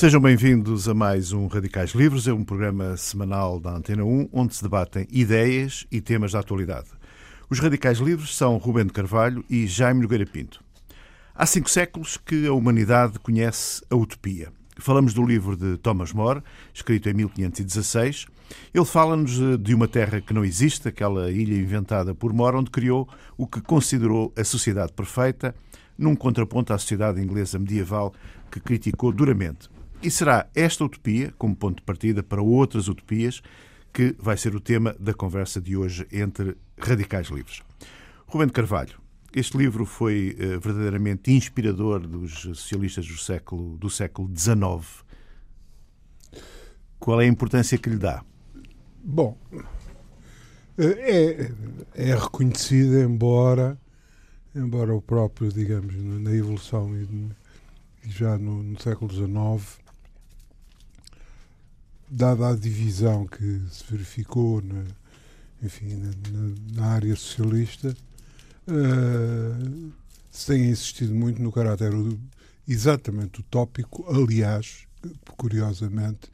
[0.00, 4.56] Sejam bem-vindos a mais um Radicais Livres, é um programa semanal da Antena 1, onde
[4.56, 6.88] se debatem ideias e temas da atualidade.
[7.50, 10.64] Os Radicais Livres são Rubén de Carvalho e Jaime Nogueira Pinto.
[11.34, 14.50] Há cinco séculos que a humanidade conhece a utopia.
[14.78, 18.24] Falamos do livro de Thomas More, escrito em 1516.
[18.72, 23.06] Ele fala-nos de uma terra que não existe, aquela ilha inventada por More, onde criou
[23.36, 25.54] o que considerou a sociedade perfeita,
[25.98, 28.14] num contraponto à sociedade inglesa medieval
[28.50, 29.68] que criticou duramente.
[30.02, 33.42] E será esta utopia, como ponto de partida para outras utopias,
[33.92, 37.60] que vai ser o tema da conversa de hoje entre radicais livres.
[38.26, 38.98] Rubem de Carvalho,
[39.34, 45.04] este livro foi uh, verdadeiramente inspirador dos socialistas do século, do século XIX.
[46.98, 48.24] Qual é a importância que lhe dá?
[49.04, 49.36] Bom,
[50.78, 51.52] é,
[51.94, 53.78] é reconhecida, embora,
[54.54, 57.30] embora o próprio, digamos, na evolução e
[58.08, 59.79] já no, no século XIX,
[62.10, 64.84] dada a divisão que se verificou na,
[65.62, 67.94] enfim, na, na área socialista,
[68.66, 69.92] uh,
[70.30, 71.92] se tem insistido muito no caráter
[72.66, 74.04] exatamente utópico.
[74.08, 74.86] Aliás,
[75.36, 76.30] curiosamente,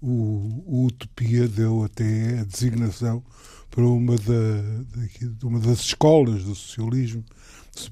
[0.00, 3.22] o, o Utopia deu até a designação
[3.70, 7.24] para uma, da, uma das escolas do socialismo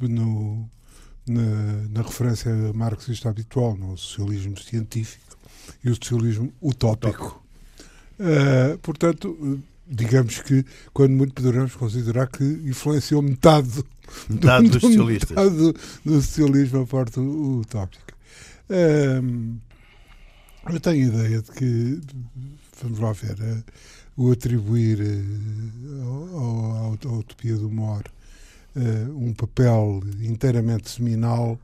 [0.00, 0.68] no,
[1.26, 5.25] na, na referência marxista habitual, no socialismo científico
[5.84, 7.42] e o socialismo utópico.
[8.18, 13.86] Uh, portanto, digamos que, quando muito poderemos considerar que influenciou metade, do,
[14.28, 15.30] metade dos socialistas.
[15.30, 15.72] Metade do,
[16.04, 18.14] do socialismo a parte utópica.
[18.70, 19.56] Uh,
[20.68, 22.00] eu tenho a ideia de que,
[22.82, 23.64] vamos lá ver, uh,
[24.16, 24.98] o atribuir
[27.04, 28.02] à utopia do Mor
[29.14, 31.58] um papel inteiramente seminal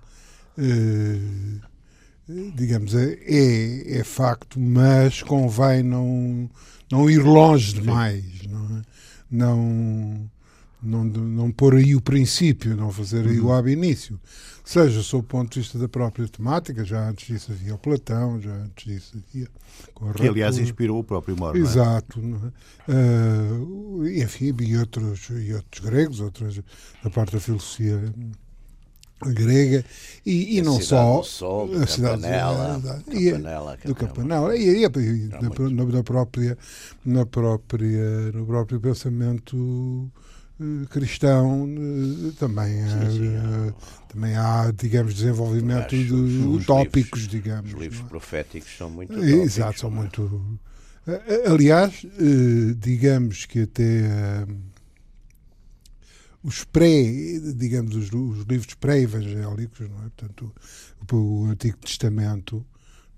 [2.54, 6.48] digamos, é, é, é, facto, mas convém não,
[6.90, 8.82] não ir longe demais, não, é?
[9.30, 10.30] não,
[10.82, 13.54] não, não pôr aí o princípio, não fazer aí o uhum.
[13.54, 14.18] ab início.
[14.64, 18.40] Seja sob o ponto de vista da própria temática, já antes disso havia o Platão,
[18.40, 19.48] já antes disso havia.
[20.14, 21.58] Que aliás inspirou o próprio Moro.
[21.58, 22.20] Exato.
[22.88, 22.92] É?
[22.92, 26.60] Uh, enfim, e outros, e outros gregos, outros
[27.02, 28.00] da parte da filosofia
[29.30, 29.84] grega
[30.24, 35.28] e, e não só Sol, a cidade Campanella, e, Campanella, do Campanella e, e, e
[35.28, 36.58] na, na, própria
[37.04, 43.74] na própria no próprio pensamento uh, cristão uh, também sim, sim, uh,
[44.08, 48.08] também há digamos desenvolvimento de os utópicos livros, digamos os livros é?
[48.08, 49.92] proféticos são muito utópicos, exato são é?
[49.92, 50.58] muito
[51.46, 52.06] aliás
[52.78, 54.46] digamos que até
[56.42, 57.02] os pré,
[57.54, 60.10] digamos, os, os livros pré-evangélicos, não é?
[60.16, 60.52] Portanto,
[61.12, 62.64] o, o Antigo Testamento.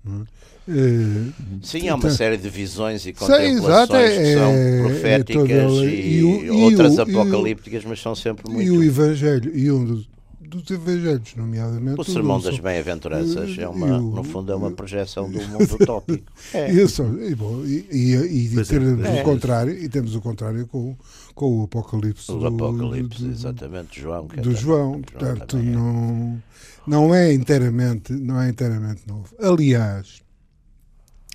[0.05, 0.71] É?
[0.71, 5.85] Uh, Sim, há uma série de visões e contemplações é, que são é, proféticas é
[5.85, 8.63] e, e, outras e, apocalípticas, mas são sempre muito.
[8.63, 10.07] E o Evangelho, e um dos,
[10.41, 11.99] dos Evangelhos, nomeadamente.
[11.99, 16.31] O Sermão das Bem-aventuranças, é uma, no fundo, é uma projeção do mundo utópico.
[16.53, 16.71] É.
[16.71, 19.21] Isso, e, bom, e, e, e temos é.
[19.21, 20.95] o contrário, e temos o contrário com
[21.35, 22.31] com o Apocalipse.
[22.31, 24.25] O Apocalipse, do, exatamente, João.
[24.25, 26.41] do é João, portanto, não,
[26.87, 29.35] não é inteiramente, não é inteiramente novo.
[29.39, 30.23] Aliás,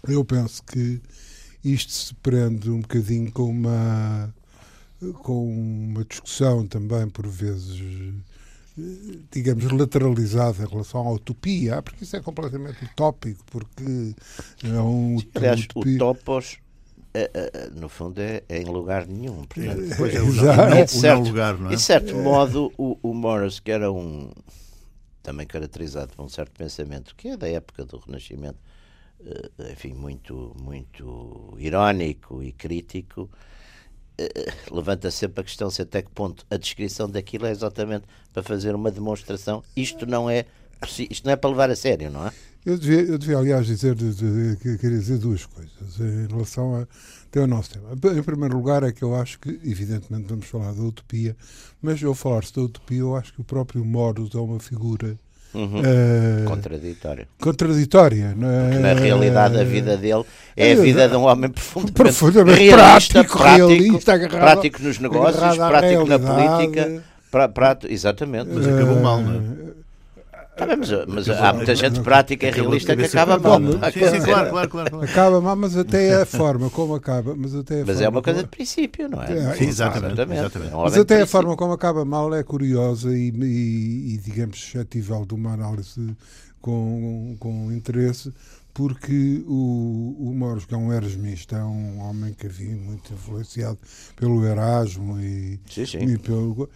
[0.08, 1.00] eu penso que
[1.62, 4.34] isto se prende um bocadinho com uma
[5.22, 7.80] com uma discussão também por vezes
[9.30, 14.14] digamos lateralizada em relação à utopia, porque isso é completamente utópico, porque
[14.62, 15.94] é um Aliás, utopia...
[15.96, 16.58] utopos
[17.74, 19.44] no fundo é, é, em lugar nenhum.
[19.44, 21.74] Portanto, é, é, é, de certo, lugar, não é?
[21.74, 24.30] De certo modo, o, o Morris, que era um
[25.22, 28.58] também caracterizado por um certo pensamento que é da época do Renascimento,
[29.24, 33.30] eh, enfim, muito, muito irónico e crítico,
[34.18, 38.42] eh, levanta sempre a questão se até que ponto a descrição daquilo é exatamente para
[38.42, 39.62] fazer uma demonstração.
[39.76, 40.46] Isto não é,
[41.10, 42.32] isto não é para levar a sério, não é?
[42.64, 46.76] Eu devia, eu devia aliás, dizer, de, de, de, queria dizer duas coisas em relação
[46.76, 46.86] a,
[47.30, 47.88] até ao nosso tema.
[47.92, 51.34] Em primeiro lugar, é que eu acho que, evidentemente, vamos falar da utopia,
[51.80, 55.16] mas ao falar-se da utopia, eu acho que o próprio Moros é uma figura.
[55.54, 55.80] Uhum.
[55.80, 57.28] Uh, contraditória.
[57.40, 58.36] Contraditória.
[58.38, 60.24] Porque na realidade a vida dele
[60.56, 64.82] é, é a vida de um homem profundamente, profundamente realista, prático, prático, realista, agarrado, prático
[64.82, 67.02] nos negócios, prático na política.
[67.30, 68.50] Pra, prato, exatamente.
[68.52, 69.69] Mas acabou mal, não é?
[70.66, 73.60] Tá mas, mas há muita gente prática e realista que acaba mal.
[73.60, 77.34] Sim, claro, claro, claro, Acaba mal, mas até a forma como acaba.
[77.34, 79.32] Mas, até mas é uma coisa de princípio, não é?
[79.32, 80.12] é sim, exatamente.
[80.12, 80.40] exatamente.
[80.40, 80.74] exatamente.
[80.74, 85.34] Mas até a forma como acaba mal é curiosa e, e, e digamos, suscetível de
[85.34, 86.16] uma análise
[86.60, 88.32] com, com interesse
[88.80, 93.76] porque o, o Moros, que é um erasmista, é um homem que havia muito influenciado
[94.16, 95.98] pelo Erasmo e, Sim, sim.
[95.98, 96.66] e pelo.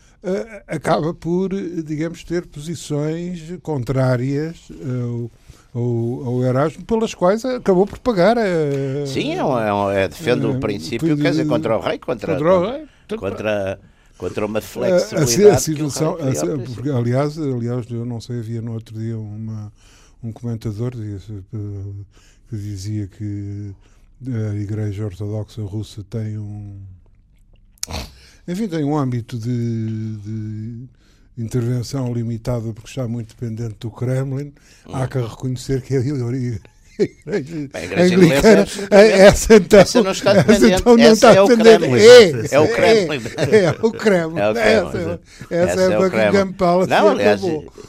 [0.68, 1.48] acaba por,
[1.82, 4.68] digamos, ter posições contrárias
[5.72, 8.36] ao, ao, ao Erasmo, pelas quais acabou por pagar.
[9.06, 11.98] Sim, é, um, é, é- defende eh, o princípio, de- quer dizer, contra o rei,
[11.98, 12.86] contra, contra o rei.
[13.08, 13.80] contra, contra
[14.46, 15.56] uma A- a, flexibilidade.
[15.56, 19.18] a situação, rei a- por porque, aliás, aliás, eu não sei, havia no outro dia
[19.18, 19.72] uma,
[20.22, 23.74] um comentador que dizia que
[24.26, 26.80] a Igreja Ortodoxa Russa tem um
[28.46, 30.88] enfim, tem um âmbito de, de
[31.36, 34.52] intervenção limitada porque está muito dependente do Kremlin.
[34.92, 36.00] Há que reconhecer que a
[36.98, 40.96] Igreja, a Igreja Anglicana, Inglesa é absolutamente- essa então, Essa não está essa dependente, então
[40.96, 42.06] não essa está é o dependente.
[42.06, 43.20] É, É o Kremlin.
[43.50, 44.40] É, é o Kremlin.
[44.40, 44.88] É o Kremlin.
[44.88, 45.20] Essa,
[45.50, 46.52] essa, Essa é é a o Buckingham.
[46.52, 46.90] Palace.
[46.90, 47.40] Não, aliás,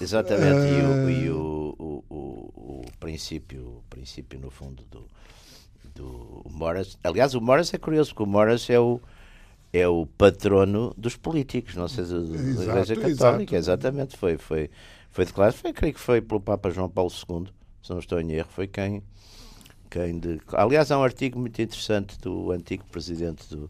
[0.01, 0.45] exatamente.
[0.47, 5.05] E, o, e o, o, o, o princípio, o princípio, no fundo, do,
[5.93, 6.97] do Morris.
[7.03, 8.99] Aliás, o Morris é curioso, porque o Morris é o,
[9.71, 13.17] é o patrono dos políticos, não sei, da Exato, Igreja exato.
[13.17, 13.55] Católica.
[13.55, 14.17] Exatamente.
[14.17, 14.69] Foi, foi,
[15.11, 17.45] foi declarado, foi, creio que foi pelo Papa João Paulo II,
[17.85, 19.03] se não estou em erro, foi quem.
[19.89, 23.69] quem de, aliás, há um artigo muito interessante do antigo presidente do,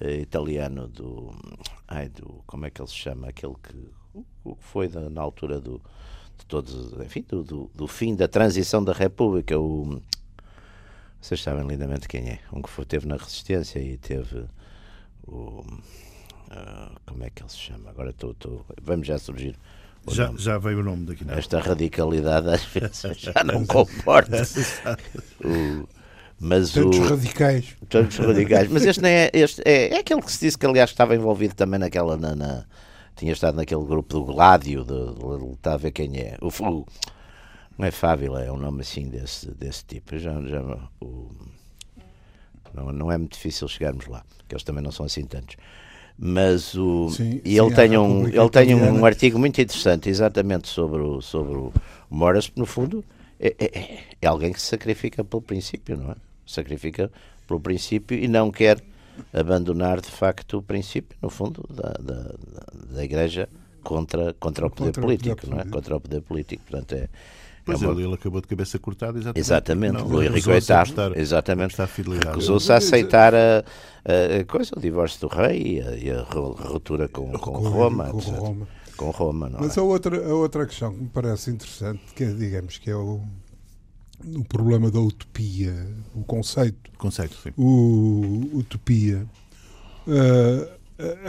[0.00, 1.34] eh, italiano do,
[1.86, 2.42] ai, do.
[2.46, 3.28] Como é que ele se chama?
[3.28, 3.88] Aquele que.
[4.44, 5.80] O que foi da- na altura do.
[6.38, 10.00] De todos, enfim, do, do, do fim da transição da República, o.
[11.20, 12.40] Vocês sabem lindamente quem é.
[12.52, 14.44] Um que foi, teve na Resistência e teve
[15.26, 15.64] o.
[16.50, 17.90] ah, como é que ele se chama?
[17.90, 18.36] Agora estou-
[18.82, 19.56] Vamos já surgir.
[20.08, 20.38] O Já, nome.
[20.38, 21.24] já veio o nome daqui.
[21.24, 21.34] Não.
[21.34, 24.42] Esta radicalidade às vezes já não comporta.
[25.44, 25.86] O-
[26.40, 26.84] mas o.
[26.90, 27.76] Tantos radicais.
[27.88, 28.68] Tantos radicais.
[28.70, 31.80] Mas este, é, este é, é aquele que se disse que, aliás, estava envolvido também
[31.80, 32.16] naquela.
[32.16, 32.64] Na, na-
[33.16, 36.36] tinha estado naquele grupo do Gládio, de, de, está a ver quem é.
[36.40, 36.86] O, o-
[37.76, 40.16] não é Fávila, é um nome assim desse, desse tipo.
[40.18, 40.62] Já, já,
[41.00, 41.30] o-
[42.72, 45.56] não, não é muito difícil chegarmos lá, que eles também não são assim tantos.
[46.18, 47.10] Mas o.
[47.10, 49.06] Sim, e ele tem, um, ele tem um Italiana.
[49.06, 51.72] artigo muito interessante, exatamente sobre o, sobre o
[52.10, 53.04] Morris, no fundo
[53.38, 56.14] é, é- é- é alguém que se sacrifica pelo princípio, não é?
[56.44, 57.08] Sacrifica
[57.46, 58.82] pelo princípio e não quer
[59.32, 62.34] abandonar de facto o princípio, no fundo, da, da,
[62.94, 63.48] da- Igreja
[63.84, 65.60] contra, contra o poder Contra o poder político, não é?
[65.60, 65.76] político.
[65.76, 66.62] Contra o poder político.
[66.68, 67.08] Portanto, é.
[67.72, 69.38] É Pois ele, ele acabou de cabeça cortada, exatamente.
[69.40, 71.76] Exatamente, Não, Luís Henrique VIII, exatamente.
[72.24, 76.52] Recusou-se a aceitar a, a- coisa, o divórcio do rei e a, e a ru-
[76.52, 78.34] ruptura com, com, Com- Roma, com etc.
[78.34, 78.68] Roma.
[78.96, 79.80] Com Roma, não Mas é?
[79.80, 83.20] a outra, a outra questão que me parece interessante, que é, digamos, que é o,
[84.34, 87.50] o problema da utopia, o conceito, Conceito, sim.
[87.56, 89.24] o, utopia.
[90.08, 90.68] Ah,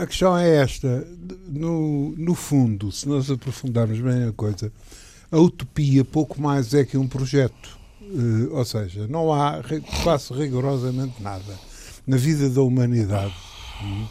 [0.02, 1.06] a questão é esta,
[1.46, 4.72] no, no fundo, se nós aprofundarmos bem a coisa,
[5.30, 7.78] a utopia pouco mais é que um projeto.
[8.02, 9.60] Eh, ou seja, não há
[10.02, 11.58] quase rigorosamente nada
[12.06, 13.34] na vida da humanidade
[13.82, 14.06] hum,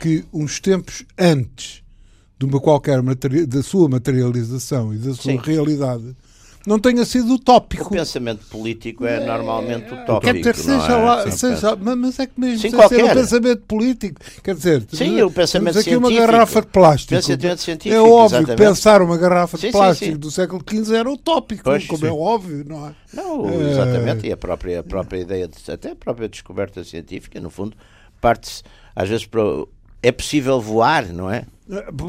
[0.00, 1.82] que uns tempos antes
[2.38, 3.00] de uma qualquer
[3.46, 5.40] da sua materialização e da sua Sim.
[5.42, 6.16] realidade
[6.66, 7.90] não tenha sido O utópico.
[7.90, 10.32] pensamento político é normalmente Quer utópico.
[10.34, 11.04] dizer, não seja é?
[11.04, 13.04] lá, Sim, seja, mas mas é que mesmo Sim, qualquer.
[13.04, 16.32] um pensamento político, quer dizer, Sim, o pensamento temos aqui uma científico.
[16.32, 17.14] garrafa de plástico.
[17.14, 18.56] Pensamento científico, é óbvio que exatamente.
[18.68, 20.18] pensar uma garrafa Sim, de sim, plástico sim.
[20.18, 22.06] do século XV era utópico, Pois, como sim.
[22.06, 22.94] é óbvio, não é?
[23.12, 27.40] Não, Eh, exatamente, e a própria, a própria ideia, de, até a própria descoberta científica,
[27.40, 27.76] no fundo,
[28.20, 28.62] parte-se,
[28.96, 29.44] às vezes, para.
[29.44, 29.68] o-
[30.02, 31.44] É possível voar, não é?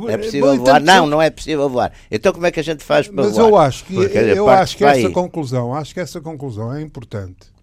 [0.10, 0.82] É possível Bom, voar?
[0.82, 1.92] Não, não é possível voar.
[2.12, 3.48] Então como é que a gente faz para Mas voar?
[3.50, 5.14] eu acho que, dizer, eu acho que essa aí.
[5.14, 7.54] conclusão, acho que essa conclusão é importante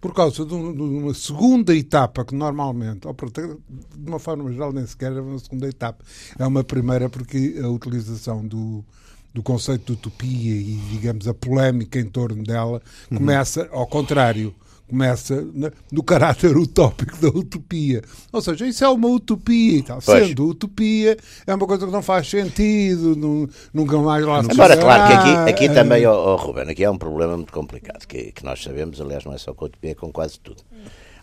[0.00, 4.86] por causa de, um- uma segunda etapa que normalmente, ou de uma forma geral nem
[4.86, 6.02] sequer é uma segunda etapa,
[6.38, 8.84] é uma primeira porque a utilização do,
[9.32, 13.18] do conceito de utopia e digamos a polémica em torno dela Uhum.
[13.18, 14.54] começa ao contrário.
[14.88, 15.46] Começa
[15.90, 18.02] no caráter utópico da utopia.
[18.30, 19.98] Ou seja, isso é uma utopia e tal.
[20.26, 24.76] Sendo utopia, é uma coisa que não faz sentido, nu- nunca mais lá se Embora,
[24.76, 28.30] claro, que aqui, aqui também, ó, ó, Ruben, aqui há um problema muito complicado, que,
[28.30, 30.62] que nós sabemos, aliás, não é só com a utopia, é com quase tudo.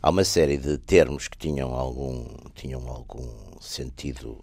[0.01, 2.25] Há uma série de termos que tinham algum,
[2.56, 3.30] tinham algum
[3.62, 4.39] sentido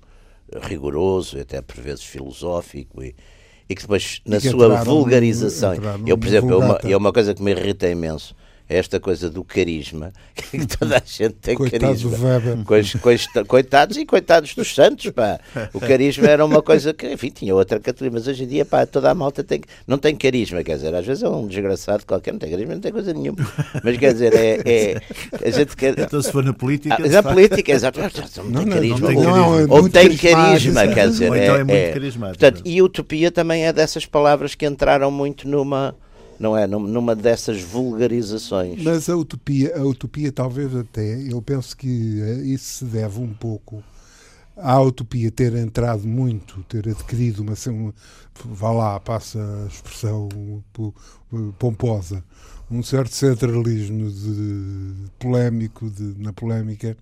[0.62, 3.14] rigoroso, até por vezes filosófico, e,
[3.68, 5.74] e que depois, na que sua vulgarização,
[6.06, 9.30] eu, por exemplo, é uma, é uma coisa que me irrita imenso, é esta coisa
[9.30, 12.28] do carisma, que toda a gente tem Coitado do carisma.
[12.28, 12.64] Weber.
[12.64, 15.38] Cois- cois- coitados e coitados dos santos, pá.
[15.72, 18.84] O carisma era uma coisa que, enfim, tinha outra categoria, mas hoje em dia, pá,
[18.84, 22.32] toda a malta tem, não tem carisma, quer dizer, às vezes é um desgraçado qualquer,
[22.32, 23.38] não tem carisma, não tem coisa nenhuma.
[23.82, 24.60] Mas quer dizer, é.
[24.64, 25.00] é
[25.46, 25.98] a gente quer.
[25.98, 26.94] Então, se for na política.
[26.94, 27.98] Ah, de mas a facto, política, exato.
[27.98, 28.98] Não, Não, tem não, carisma.
[28.98, 29.60] não carisma.
[29.60, 31.30] é ou tem carisma, quer dizer.
[31.30, 31.92] Ou então é é, muito é.
[31.92, 32.38] carismático.
[32.38, 35.94] Portanto, e utopia também é dessas palavras que entraram muito numa
[36.38, 36.66] não é?
[36.66, 38.82] Numa dessas vulgarizações.
[38.82, 43.32] Mas a utopia, a utopia talvez até, eu penso que eh, isso se deve um
[43.32, 43.82] pouco
[44.56, 47.94] à utopia ter entrado muito, ter adquirido uma, uma
[48.44, 50.28] vá lá, passa a expressão
[51.58, 52.24] pomposa,
[52.70, 56.96] um certo centralismo de, polémico de, na polémica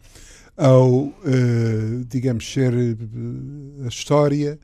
[0.56, 1.14] ao, uh,
[2.08, 2.72] digamos, ser
[3.84, 4.58] a história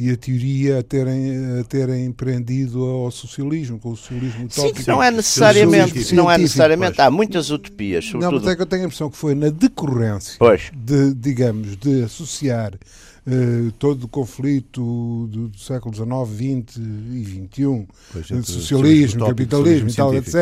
[0.00, 4.78] e a teoria a terem, a terem empreendido ao socialismo, com o socialismo utópico.
[4.78, 8.06] Sim, não é necessariamente, não é necessariamente, há muitas utopias.
[8.06, 8.32] Sobretudo...
[8.32, 10.70] Não, mas é que eu tenho a impressão que foi na decorrência pois.
[10.74, 16.78] de, digamos, de associar uh, todo o conflito do, do século XIX, XX
[17.12, 20.32] e XXI, pois, socialismo, capitalismo e tal, etc.,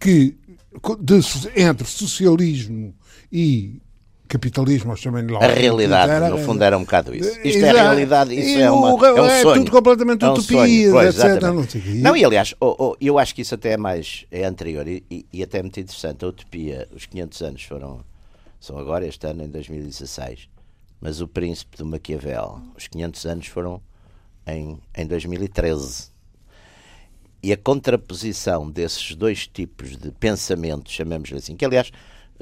[0.00, 0.34] que
[1.00, 1.20] de,
[1.54, 2.94] entre socialismo
[3.30, 3.78] e
[4.28, 7.40] capitalismo, ou chamem A realidade, era, no fundo, era um bocado isso.
[7.42, 9.54] Isto é a realidade, isso é, uma, é um é sonho.
[9.54, 11.42] É tudo completamente é um utopia, pois, etc.
[11.42, 11.66] Não,
[12.02, 15.02] não, e aliás, oh, oh, eu acho que isso até é mais, é anterior e,
[15.10, 16.24] e, e, até muito interessante.
[16.24, 18.04] A utopia, os 500 anos foram,
[18.60, 20.48] são agora, este ano, em 2016.
[21.00, 23.80] Mas o príncipe do Maquiavel, os 500 anos foram
[24.46, 26.10] em, em 2013.
[27.42, 31.92] E a contraposição desses dois tipos de pensamentos, chamemos-lhe assim, que aliás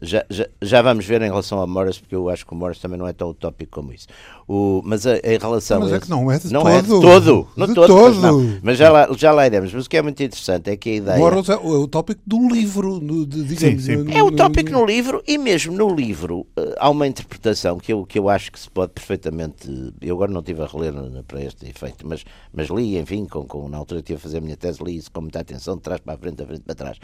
[0.02, 2.78] já, já, já, vamos ver em relação a Morris, porque eu acho que o Morris
[2.78, 4.06] também não é tão utópico como isso.
[4.46, 5.96] O, mas a, em relação mas a.
[5.96, 6.72] é que não é de não todo.
[6.72, 7.48] É de todo.
[7.56, 7.86] Não de todo.
[7.86, 8.20] todo.
[8.20, 9.72] Mas, mas, já, lá, já lá iremos.
[9.72, 11.18] Mas o que é muito interessante é que a ideia.
[11.18, 13.00] Morris é, é o tópico do livro.
[13.00, 14.02] No, de, digamos, sim, sim.
[14.04, 17.78] No, é o tópico no, no livro e mesmo no livro uh, há uma interpretação
[17.78, 19.94] que eu, que eu acho que se pode perfeitamente.
[20.02, 20.92] Eu agora não estive a reler
[21.26, 22.22] para este efeito, mas,
[22.52, 25.10] mas li, enfim, com, com, na altura estive a fazer a minha tese, li isso
[25.10, 26.98] com muita atenção, de trás para a frente, da frente para trás.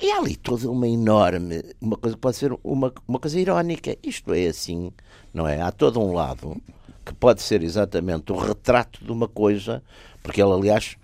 [0.00, 3.96] E há ali toda uma enorme, uma coisa que pode ser uma, uma coisa irónica.
[4.02, 4.92] Isto é assim,
[5.34, 5.60] não é?
[5.60, 6.56] Há todo um lado
[7.04, 9.82] que pode ser exatamente o retrato de uma coisa,
[10.22, 10.96] porque ele, aliás,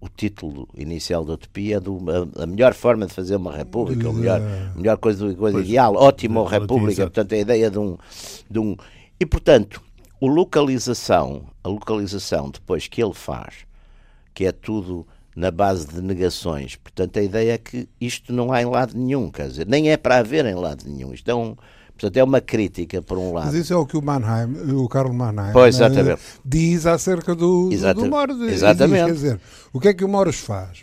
[0.00, 4.08] o título inicial da Utopia é do, a, a, melhor forma de fazer uma república,
[4.08, 4.40] a melhor,
[4.74, 7.98] melhor coisa, coisa ideal, ótima república, portanto, a ideia de um,
[8.48, 8.76] de um.
[9.18, 9.82] E, portanto,
[10.20, 13.66] o localização, a localização depois que ele faz,
[14.32, 15.06] que é tudo
[15.38, 16.74] na base de negações.
[16.74, 19.96] Portanto, a ideia é que isto não há em lado nenhum, quer dizer, nem é
[19.96, 21.14] para haver em lado nenhum.
[21.14, 21.54] Isto é um,
[21.98, 23.46] Portanto, é uma crítica, por um lado.
[23.46, 27.70] Mas isso é o que o Mannheim, o Karl Mannheim, pois, né, diz acerca do,
[27.72, 28.40] Exata, do Morris.
[28.40, 29.06] Exatamente.
[29.06, 29.40] Diz, quer dizer,
[29.72, 30.80] o que é que o Morris faz?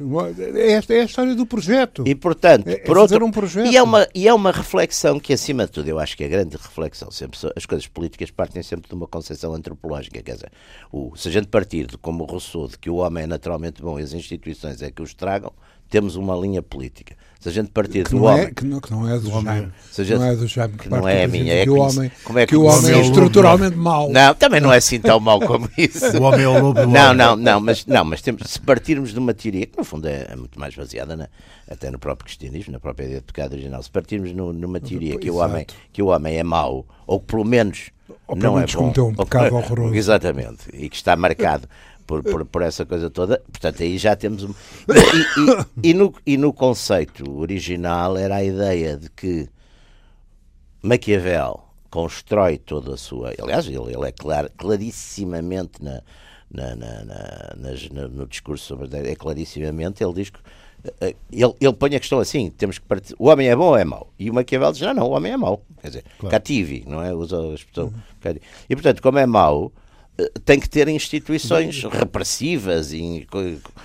[0.58, 2.04] Esta é a história do projeto.
[2.06, 3.72] E, portanto, é, por é outro, um projeto.
[3.72, 6.28] E é, uma, e é uma reflexão que, acima de tudo, eu acho que a
[6.28, 10.22] grande reflexão, sempre as coisas políticas partem sempre de uma concepção antropológica.
[10.22, 10.52] Quer dizer,
[10.92, 13.82] o, se a gente partir de, como o Rousseau, de que o homem é naturalmente
[13.82, 15.54] bom e as instituições é que os tragam,
[15.90, 17.16] temos uma linha política.
[17.46, 18.54] Se a gente partir que do é, homem.
[18.56, 19.72] Que não, que não é do homem.
[19.96, 20.78] Gente, não é do Jaime.
[20.80, 21.54] Que não é a minha.
[21.54, 24.10] É que, o homem, como é que, que o homem é estruturalmente mau.
[24.10, 26.18] Não, também não é assim tão mau como isso.
[26.18, 29.14] o homem é o lobo do Não, não, não, mas, não, mas temos, se partirmos
[29.14, 31.30] de uma teoria, que no fundo é, é muito mais baseada na,
[31.70, 35.16] até no próprio cristianismo, na própria ideia de pecado original, se partirmos no, numa teoria
[35.20, 37.92] que o, homem, que o homem é mau, ou que pelo menos
[38.28, 38.92] ou não é bom.
[39.02, 39.94] um pecado horroroso.
[39.94, 41.70] Exatamente, e que está marcado
[42.06, 43.42] por, por, por, essa coisa toda.
[43.52, 44.44] Portanto, aí já temos.
[44.44, 44.54] Um...
[44.54, 49.50] E, e, e, no, e no conceito original era a ideia de que
[50.82, 53.34] Maquiavel constrói toda a sua.
[53.40, 56.02] Aliás, ele, ele é clar, clarissimamente na,
[56.52, 59.10] na, na, na, no discurso sobre.
[59.10, 60.40] É clarissimamente, ele diz que.
[61.02, 63.78] Eh, ele, ele põe a questão assim: temos que partir, o homem é bom ou
[63.78, 64.12] é mau?
[64.20, 65.62] E o Maquiavel diz: não, não, o homem é mau.
[65.82, 66.32] Quer dizer, claro.
[66.32, 67.14] cativi, não é?
[67.14, 67.86] Usa a expressão.
[67.86, 68.36] Uhum.
[68.70, 69.72] E portanto, como é mau,
[70.44, 73.28] tem que ter instituições repressivas e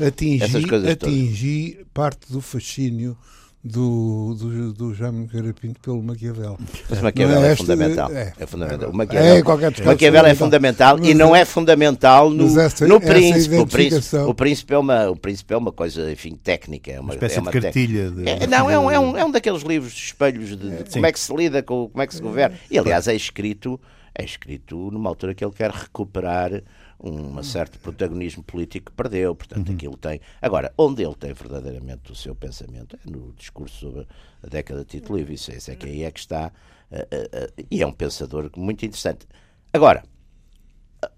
[0.07, 1.87] atingir, essas coisas atingir todas.
[1.93, 3.17] parte do fascínio
[3.63, 6.59] do, do, do Jaime Garapinto pelo Maquiavel.
[6.89, 8.11] Mas Maquiavel é, é, fundamental.
[8.11, 8.91] É, é fundamental.
[8.91, 13.57] O Maquiavel, é, é Maquiavel é fundamental e não é fundamental no, essa, no príncipe.
[13.57, 16.91] O príncipe, o príncipe, é uma, o príncipe é uma coisa, enfim, técnica.
[16.91, 18.11] É uma, uma espécie é uma de cartilha.
[18.11, 20.91] De, é, não, é um, é, um, é um daqueles livros de espelhos de, de
[20.91, 22.57] como é que se lida, com, como é que se governa.
[22.71, 23.79] E aliás é escrito
[24.15, 26.63] é escrito numa altura que ele quer recuperar
[27.03, 29.35] um certo protagonismo político que perdeu.
[29.35, 29.75] Portanto, uhum.
[29.75, 30.21] aquilo tem.
[30.41, 34.07] Agora, onde ele tem verdadeiramente o seu pensamento é no discurso sobre
[34.43, 35.35] a década de Tito Livre.
[35.35, 36.53] Isso, isso é que aí é que está.
[36.91, 39.27] Uh, uh, uh, e é um pensador muito interessante.
[39.73, 40.03] Agora,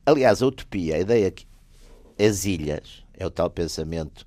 [0.06, 1.46] aliás, a utopia, a ideia que
[2.18, 4.26] as ilhas, é o tal pensamento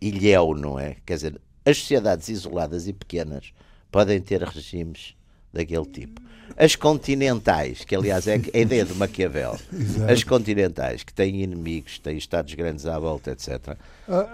[0.00, 0.96] ilhéu, não é?
[1.04, 3.52] Quer dizer, as sociedades isoladas e pequenas
[3.90, 5.14] podem ter regimes
[5.52, 6.20] daquele tipo.
[6.56, 9.58] As continentais, que aliás é a ideia do Maquiavel,
[10.10, 13.76] as continentais que têm inimigos, têm estados grandes à volta, etc.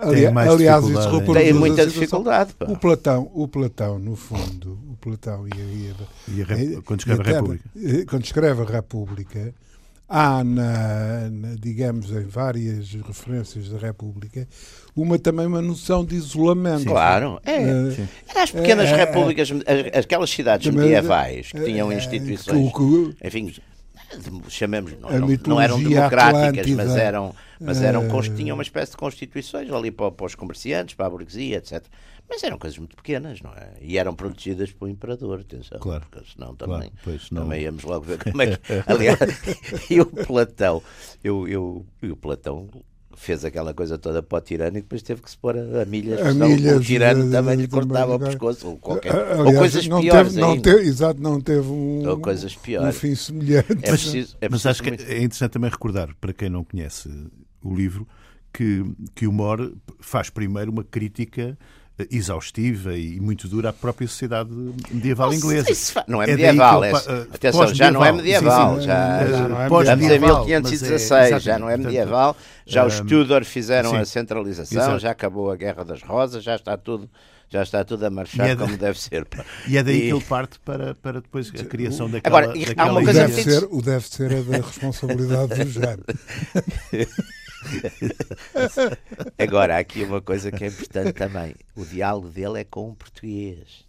[0.00, 2.54] Ali, aliás, isso tem muita dificuldade.
[2.60, 7.25] O Platão, o Platão, no fundo, o Platão e a, e a, quando escreve a,
[7.25, 7.70] a República,
[8.08, 9.54] quando escreve a República,
[10.08, 14.48] há, na, na, digamos, em várias referências da República,
[15.02, 16.87] uma também uma noção de isolamento.
[16.87, 17.59] Claro, é.
[17.59, 19.49] Uh, Era as pequenas uh, repúblicas,
[19.95, 22.73] aquelas cidades medievais que tinham instituições,
[23.23, 23.55] enfim,
[24.49, 28.97] chamemos, não, não, não, eram democráticas, Atlântida, mas eram, mas eram, tinham uma espécie de
[28.97, 31.85] constituições ali para, para os comerciantes, para a burguesia, etc.
[32.28, 33.73] Mas eram coisas muito pequenas, não é?
[33.81, 35.78] E eram protegidas pelo imperador, atenção.
[35.78, 36.05] Claro.
[36.11, 37.43] Porque senão também, claro, não...
[37.43, 38.61] também íamos logo ver como é que.
[38.87, 39.19] Aliás,
[39.90, 40.83] e o Platão,
[41.25, 42.69] eu, eu, o Platão
[43.18, 45.84] fez aquela coisa toda para o tirano e depois teve que se pôr a, a
[45.84, 49.54] milhas, a milhas o tirano de, também lhe cortava o pescoço ou, qualquer, Aliás, ou
[49.54, 52.88] coisas não piores teve, não teve, Exato, não teve um, ou coisas piores.
[52.88, 53.72] um fim semelhante.
[53.82, 57.10] É preciso, é mas acho que é interessante também recordar, para quem não conhece
[57.62, 58.06] o livro,
[58.52, 58.84] que,
[59.14, 61.58] que o More faz primeiro uma crítica
[62.11, 64.50] exaustiva e muito dura à própria sociedade
[64.90, 66.05] medieval inglesa.
[66.07, 69.61] Não é, é medieval, é, atenção, já não é medieval, sim, sim, já, já não
[69.61, 74.05] é estamos em 1516, é, já não é medieval, já os Tudor fizeram sim, a
[74.05, 74.99] centralização, exato.
[74.99, 77.09] já acabou a Guerra das Rosas, já está tudo
[77.50, 79.26] já está tudo a marchar é como deve ser.
[79.67, 80.00] E é daí e...
[80.02, 83.43] que ele parte para, para depois a criação daquela, Agora, daquela há uma coisa deve
[83.43, 86.05] ser, O deve ser é da responsabilidade do género.
[89.38, 91.54] Agora, há aqui uma coisa que é importante também.
[91.74, 93.88] O diálogo dele é com um português.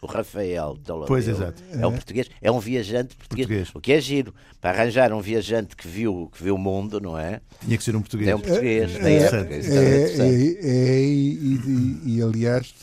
[0.00, 1.62] O Rafael Pois, exato.
[1.72, 3.48] É um português, é um viajante português.
[3.48, 3.74] português.
[3.74, 4.34] O que é giro.
[4.60, 7.40] Para arranjar um viajante que viu, que viu o mundo, não é?
[7.60, 8.28] Tinha que ser um português.
[8.28, 8.94] É um português.
[8.96, 12.74] É, é, é, é, e, e, aliás,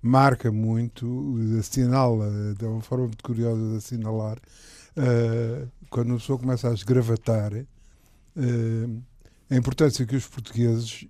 [0.00, 4.38] marca muito, assinala, de uma forma muito curiosa de assinalar,
[4.96, 7.52] uh, quando a pessoa começa a esgravatar.
[8.34, 9.02] Uh,
[9.52, 11.06] a importância que os portugueses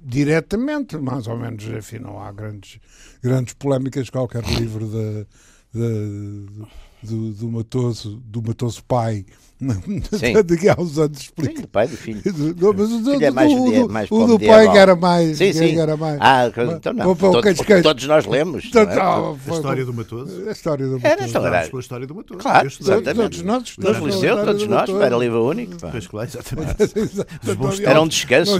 [0.00, 2.78] diretamente, mais ou menos, enfim, não há grandes,
[3.20, 5.26] grandes polémicas, qualquer livro de,
[5.74, 6.46] de,
[7.02, 9.26] do, do, Matoso, do Matoso pai
[9.60, 11.56] Daqui a uns anos explica.
[11.56, 12.22] Sim, do pai do filho.
[12.56, 15.36] Não, mas o, do, é mais, do, mais o do pai que era mais.
[15.36, 15.78] Sim, sim.
[15.78, 16.18] Era mais.
[16.20, 17.14] Ah, então não.
[17.16, 18.70] Todos, todos nós lemos.
[18.72, 18.84] Não é?
[18.84, 20.48] a história do Matoso.
[20.48, 21.06] A história do Matoso.
[21.06, 22.40] Era a história, do Matoso.
[22.40, 23.14] Claro, exatamente.
[23.14, 23.76] Todos nós.
[23.78, 24.88] Nos liceu, todos nós.
[24.88, 25.76] Era livro único.
[25.90, 27.82] Pois claro, exatamente.
[27.84, 28.58] Era um descanso.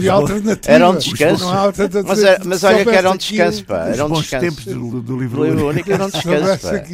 [0.67, 1.45] Era um descanso.
[2.45, 3.89] Mas olha que era um descanso, pá.
[3.89, 4.47] Era um descanso.
[4.47, 5.93] tempos do livro único.
[5.93, 6.85] Era um descanso, pá.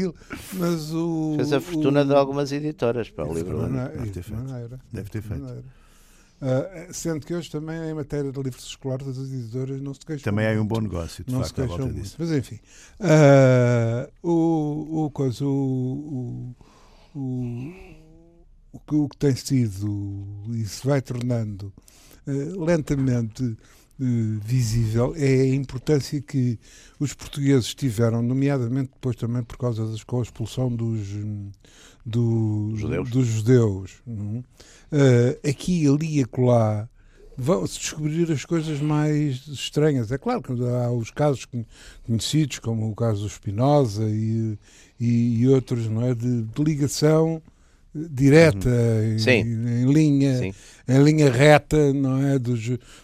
[0.53, 1.35] Mas o...
[1.37, 3.94] Fez a fortuna de algumas editoras, para o livro único.
[3.99, 4.43] Deve ter feito.
[4.43, 5.65] Maneira, Deve ter feito.
[6.43, 10.25] Uh, sendo que hoje também em matéria de livros escolares as editoras não se queixam
[10.25, 10.59] também muito.
[10.59, 12.03] há um bom negócio de não facto, se queixam muito.
[12.03, 12.17] disso.
[12.19, 12.59] mas enfim
[13.01, 16.55] uh, o, o, coisa, o,
[17.15, 17.75] o,
[18.73, 20.17] o, que, o que tem sido
[20.51, 21.73] e se vai tornando
[22.27, 23.57] uh, lentamente
[23.97, 26.59] visível é a importância que
[26.99, 31.09] os portugueses tiveram, nomeadamente depois também por causa da expulsão dos,
[32.05, 33.11] do, judeus.
[33.11, 33.93] dos judeus.
[34.07, 36.89] Uh, aqui, ali e acolá
[37.37, 40.13] vão-se descobrir as coisas mais estranhas.
[40.13, 41.47] É claro que há os casos
[42.07, 44.59] conhecidos, como o caso do Spinoza e,
[45.01, 46.15] e, e outros, não é?
[46.15, 47.43] De, de ligação
[47.95, 49.31] direta, uhum.
[49.31, 50.55] em, em, linha, Sim.
[50.89, 52.39] em linha reta, não é?
[52.39, 52.61] Dos,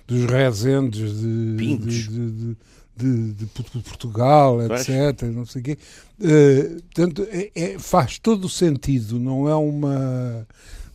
[0.06, 2.56] dos rezendes de, de, de, de,
[3.04, 3.46] de,
[3.82, 5.22] Portugal, etc.
[5.32, 5.78] Não sei o quê.
[6.18, 10.46] Uh, portanto, é, é, faz todo o sentido, não é uma,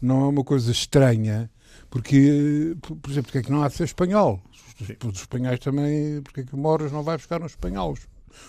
[0.01, 1.49] não é uma coisa estranha,
[1.89, 4.41] porque, por exemplo, porque é que não há de ser espanhol?
[4.79, 8.01] Os, os espanhóis também, porque é que Moras não vai buscar nos espanhóis?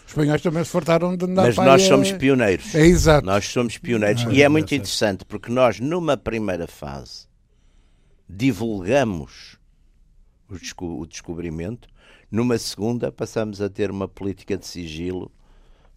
[0.04, 2.74] Os espanhóis também se fartaram de andar Mas nós somos pioneiros.
[2.74, 3.24] É exato.
[3.24, 4.26] Nós somos pioneiros.
[4.26, 7.26] Ah, e é, é muito interessante porque nós, numa primeira fase,
[8.28, 9.56] divulgamos
[10.80, 11.88] o descobrimento
[12.30, 15.30] numa segunda, passamos a ter uma política de sigilo,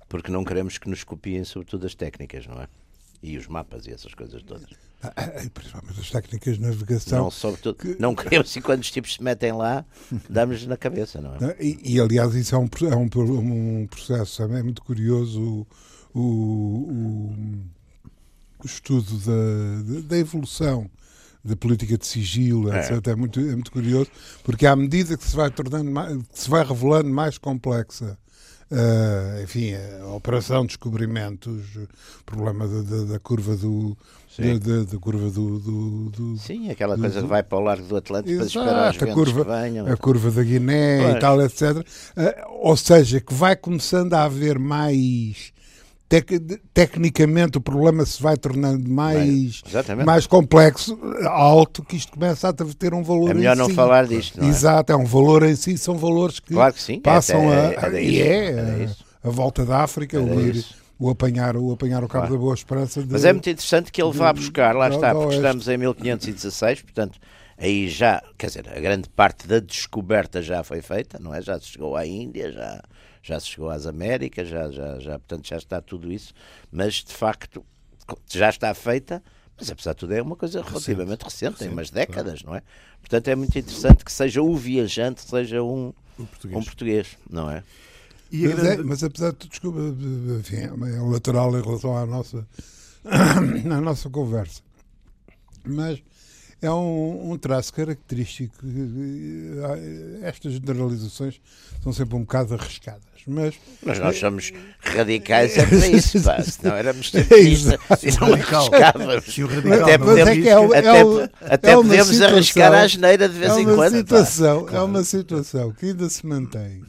[0.07, 2.67] porque não queremos que nos copiem, sobretudo, as técnicas, não é?
[3.21, 4.69] E os mapas e essas coisas todas.
[5.01, 7.23] Ah, ah, ah, principalmente as técnicas de navegação.
[7.23, 8.01] Não, sobretudo, que...
[8.01, 9.85] não queremos, e quando os tipos se metem lá,
[10.29, 11.55] damos na cabeça, não é?
[11.59, 15.65] E, e aliás, isso é um, é um, um processo também muito curioso.
[16.13, 17.31] O, o,
[18.61, 20.89] o estudo da, da evolução
[21.43, 22.79] da política de sigilo, é.
[22.79, 23.07] etc.
[23.07, 24.09] É muito, é muito curioso,
[24.43, 28.17] porque à medida que se vai tornando mais, que se vai revelando mais complexa
[28.71, 33.97] Uh, enfim, a operação de descobrimentos, o problema da, da, da curva do.
[34.37, 37.85] Da, da, curva do, do, do, Sim, aquela do, coisa que vai para o largo
[37.87, 39.87] do Atlântico para esperar os a curva, venham.
[39.87, 41.15] A curva da Guiné pois.
[41.15, 41.61] e tal, etc.
[41.61, 41.83] Uh,
[42.61, 45.51] ou seja, que vai começando a haver mais
[46.09, 46.27] Tec
[46.73, 49.61] tecnicamente o problema se vai tornando mais,
[50.03, 53.75] mais complexo, alto, que isto começa a ter um valor É melhor não si.
[53.75, 54.49] falar disto, não é?
[54.49, 57.95] Exato, é um valor em si, são valores que, claro que sim, passam é, a.
[57.95, 58.59] É, e é,
[59.23, 60.65] a, a, volta da África, o ir,
[60.97, 62.33] o apanhar, o apanhar o Cabo Claro.
[62.33, 63.03] da Boa Esperança.
[63.03, 65.77] de- Mas é muito interessante que ele vá buscar, lá do- está, porque estamos em
[65.77, 67.19] 1516, portanto,
[67.55, 71.39] aí já, quer dizer, a grande parte da descoberta já foi feita, não é?
[71.39, 72.81] Já se chegou à Índia, já,
[73.21, 76.33] já se chegou às Américas, já, já, já, portanto, já está tudo isso,
[76.71, 77.63] mas de facto
[78.31, 79.21] já está feita,
[79.57, 82.61] mas apesar de tudo é uma coisa relativamente recente, tem umas décadas, não é?
[83.01, 86.61] Portanto, é muito interessante que seja o viajante, seja um, O português.
[86.61, 87.63] um português, não é?
[88.31, 89.79] E Mas, é- grande- mas apesar de tudo, desculpa,
[90.39, 92.47] enfim, é lateral em relação à nossa,
[93.05, 94.61] à nossa conversa.
[95.65, 96.01] Mas
[96.61, 98.55] é um, um traço característico.
[98.65, 101.39] eh, Estas generalizações
[101.83, 103.03] são sempre um bocado arriscadas.
[103.27, 103.53] Mas
[103.85, 106.41] Mas nós somos radicais é para isso, pá.
[106.41, 109.25] Senão éramos É centristas e não arriscávamos.
[109.25, 112.35] Se Até não é podemos, que é, o- é até, o- até é podemos situação-
[112.35, 113.91] arriscar a asneira de vez é em quando.
[113.91, 113.97] pá.
[114.25, 116.81] situação, É uma situação que ainda se mantém.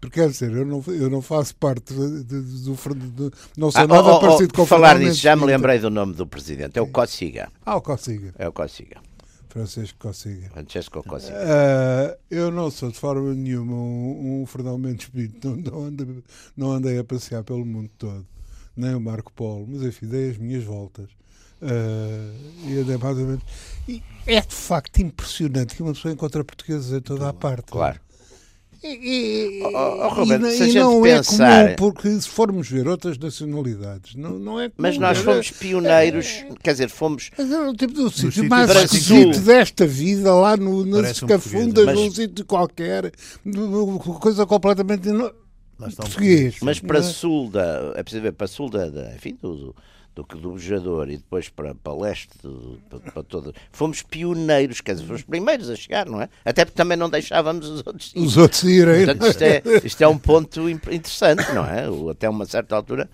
[0.00, 3.32] Porque quer dizer, eu não, eu não faço parte do.
[3.56, 5.78] Não sou Ah, nada oh, oh, parecido oh, com o falar nisso, já me lembrei
[5.78, 6.76] do nome do presidente.
[6.78, 7.48] É o Cossiga.
[7.64, 8.34] Ah, o Cossiga.
[8.38, 8.96] É o Cossiga.
[9.52, 10.48] Francisco Cossiga.
[10.48, 11.36] Francesco Cossiga.
[11.36, 16.24] Ah, eu não sou de forma nenhuma um, um Fernão Mendes Pinto, não, não, andei,
[16.56, 18.26] não andei a passear pelo mundo todo,
[18.74, 21.10] nem o Marco Polo, mas enfim, dei as minhas voltas.
[21.60, 22.34] Ah,
[22.66, 23.42] e andei mais ou menos.
[23.86, 27.70] E é de facto impressionante que uma pessoa encontra portugueses em toda a parte.
[27.70, 28.00] Claro.
[28.84, 31.76] E, e, Oh, oh, Roberto, e não- se a e gente não pensar- é comum,
[31.92, 34.74] porque se formos ver outras nacionalidades, não, não é comum.
[34.76, 37.30] Mas nós ver- fomos pioneiros, quer dizer, fomos.
[37.38, 41.28] mas era o tipo do sítio mais esquisito desta vida, lá no, nas Parece um
[41.28, 43.12] escafundas, português, num mas- sítio qualquer,
[44.20, 45.30] coisa completamente um
[45.96, 46.56] português.
[46.62, 47.02] Mas para é?
[47.02, 47.92] sul da.
[47.96, 48.88] É preciso ver, para sul da.
[48.88, 49.74] da- enfim, do,
[50.14, 52.28] do, do, do Bojador e depois para, para leste,
[52.90, 53.54] para, para todo.
[53.70, 56.28] Fomos pioneiros, quer dizer, fomos os primeiros a chegar, não é?
[56.44, 58.12] Até porque também não deixávamos os outros.
[58.14, 58.20] ir.
[58.20, 59.04] Os outros irem.
[59.06, 61.84] Portanto, isto é, isto é um ponto interessante, não é?
[62.10, 63.08] Até uma certa altura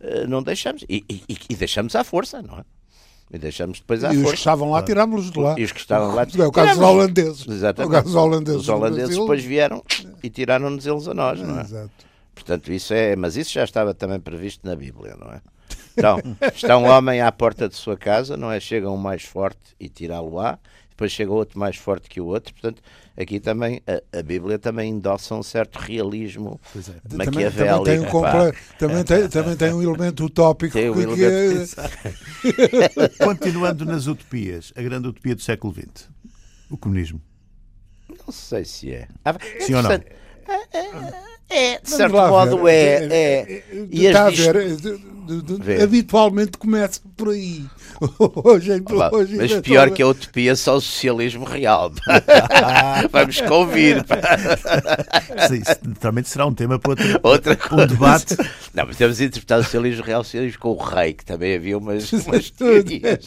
[0.00, 0.84] eh, não deixamos.
[0.88, 2.64] E, e- e- e deixamos à força, não é?
[3.32, 4.36] E deixamos depois à E os que força.
[4.36, 5.54] estavam lá, tirámos-los de lá.
[5.58, 6.22] E os que estavam lá.
[6.22, 7.48] É o caso dos holandeses.
[7.48, 7.88] Exatamente.
[7.88, 8.60] O caso dos holandeses.
[8.60, 9.82] Os holandeses depois vieram
[10.22, 11.62] e tiraram-nos eles a nós, não é?
[11.62, 11.90] Exato.
[12.34, 13.16] Portanto, isso é.
[13.16, 15.40] Mas isso já estava também previsto na Bíblia, não é?
[15.96, 16.18] Então,
[16.54, 18.58] está um homem à porta de sua casa, não é?
[18.60, 20.58] Chega um mais forte e tirá-lo-á,
[20.90, 22.52] depois chega outro mais forte que o outro.
[22.52, 22.82] Portanto,
[23.16, 26.92] aqui também a, a Bíblia também endossa um certo realismo Pois é.
[27.08, 27.84] Também, também, maquiavélico.
[27.84, 33.08] tem um também, tem, também tem um elemento utópico Tem um que, que elemento- é,
[33.24, 36.08] Continuando nas utopias, a grande utopia do século XX,
[36.70, 37.20] o comunismo.
[38.08, 39.08] Não sei se é.
[39.24, 39.90] Ah, é Sim ou não?
[39.92, 43.10] É, é, é, de Vamos certo lá modo ver.
[43.12, 43.14] é.
[43.14, 43.62] é.
[43.90, 45.82] E Está a as dist- ver, é, de- de- de- Vê.
[45.82, 47.64] habitualmente começa por aí.
[48.44, 51.92] Hoje, Pá, hoje mas pior estou- que a utopia só o socialismo real.
[53.10, 54.04] Vamos convir.
[55.48, 57.86] Sim, Isso naturalmente será um tema para outro, Outra um coisa.
[57.86, 58.36] debate.
[58.74, 61.54] Não, mas temos de interpretar o socialismo real o socialismo com o rei, que também
[61.54, 63.26] havia umas, umas teorias.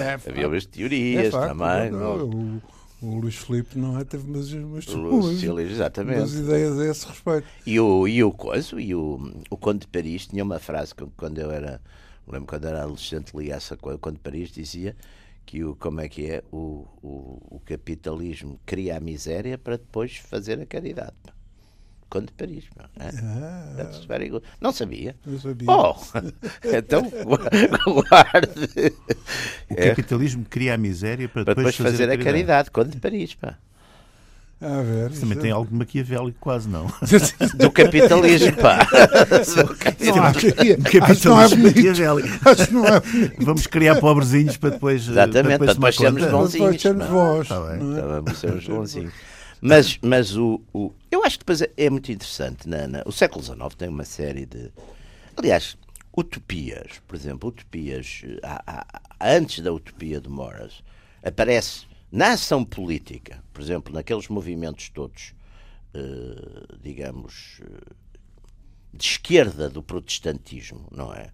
[0.00, 1.90] É, Havia umas é teorias facto, também.
[1.90, 2.62] não, não?
[3.04, 6.34] O, Luís Filipe não é, teve umas, umas, O umas, exatamente.
[6.34, 7.46] ideias a esse respeito.
[7.66, 11.04] E o, e o coisa, e o, o Conde de Paris tinha uma frase que
[11.16, 11.80] quando eu era,
[12.26, 14.96] lembro quando era adolescente, li essa coisa, o Conde de Paris dizia
[15.44, 20.16] que o, como é que é, o, o, o capitalismo cria a miséria para depois
[20.16, 21.14] fazer a caridade.
[22.10, 23.08] Conde de Paris, pá, é?
[23.22, 24.44] Ah, That's very good.
[24.60, 25.16] Não sabia.
[25.26, 25.68] eu sabia.
[25.70, 25.94] Oh,
[26.64, 27.02] então
[28.08, 28.92] guarde.
[29.70, 32.70] O É, capitalismo cria a miséria para para depois, depois fazer a caridade.
[32.70, 33.56] Conde de Paris, pá.
[34.60, 36.86] A ver, Isso também tem algo de maquiavélico, quase não.
[37.58, 38.78] Do capitalismo, pá.
[38.84, 41.30] Do Não, capitalismo.
[41.30, 42.48] não é maquiavélico.
[42.48, 43.02] Acho que não é.
[43.40, 45.06] Vamos criar pobrezinhos para depois.
[45.08, 46.32] eh, Exatamente, para depois tomar sermos conta.
[46.32, 46.42] bons.
[46.44, 47.48] bonzinhos, Depois sermos vós.
[47.48, 47.78] Tá bem.
[47.80, 49.12] não vamos ser uns bonzinhos.
[49.66, 52.68] Mas, mas o, o- eu acho que depois é, é muito interessante.
[52.68, 54.70] Na, na- o século XIX tem uma série de.
[55.36, 55.76] Aliás,
[56.14, 58.20] utopias, por exemplo, utopias.
[58.24, 60.82] eh, há- há- antes da utopia de Morris,
[61.22, 65.32] aparece na ação política, por exemplo, naqueles movimentos todos,
[65.94, 67.94] eh, digamos, eh,
[68.92, 71.30] de esquerda do protestantismo, não é?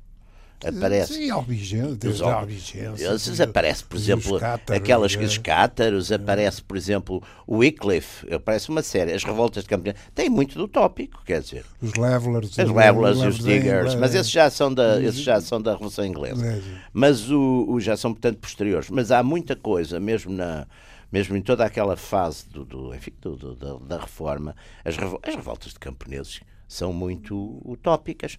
[0.65, 1.15] Aparece.
[1.15, 3.15] Sim, Albigência, desde Os a al- Albigência.
[3.15, 5.19] Esses aparece, por exemplo, cátaros, aquelas é.
[5.19, 10.29] os cátaros, aparece, por exemplo, o Wycliffe, aparece uma série, as revoltas de Campinas, tem
[10.29, 12.59] muito do tópico, quer dizer, Os Levelers.
[12.59, 16.05] as Levelers e os Diggers, mas esses já são da, esses já são da Revolução
[16.05, 16.45] Inglesa.
[16.47, 16.61] É,
[16.93, 18.91] Mas o, o- já são, portanto, posteriores.
[18.91, 20.67] Mas há muita coisa, mesmo na
[21.13, 25.19] mesmo em toda aquela fase do, do- enfim, do- do- da, da reforma, as, revol-
[25.25, 28.39] as revoltas de camponeses são muito utópicas.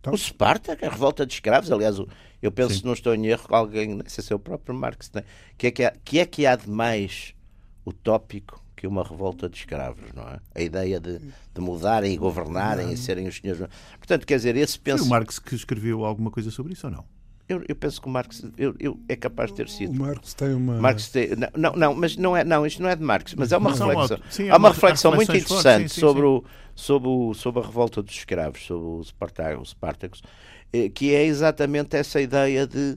[0.00, 0.12] Então?
[0.12, 1.96] O Spartak, a revolta de escravos, aliás,
[2.42, 5.10] eu penso, se não estou em erro, alguém, não sei se é o próprio Marx,
[5.12, 5.24] né,
[5.56, 7.34] que, é que, há, que é que há de mais
[7.84, 10.38] utópico que uma revolta de escravos, não é?
[10.54, 13.66] A ideia de, de mudarem e governarem e serem os senhores.
[13.98, 14.98] Portanto, quer dizer, esse penso.
[14.98, 17.04] Foi o Marx que escreveu alguma coisa sobre isso ou não?
[17.48, 19.92] Eu, eu penso que o Marx eu, eu, é capaz de ter sido.
[19.92, 20.80] O Marx tem uma.
[20.80, 23.56] Marx tem, não, não, mas não é, não, isto não é de Marx, mas é
[23.56, 24.16] uma reflexão.
[24.16, 24.34] ótimos.
[24.34, 26.28] Sim, há uma há reflexão muito interessante fortes, sim, sim, sobre, sim.
[26.28, 26.44] O,
[26.76, 30.22] sobre, o, sobre a revolta dos escravos, sobre o Spartacus, o Spartacus
[30.72, 32.96] eh, que é exatamente essa ideia de.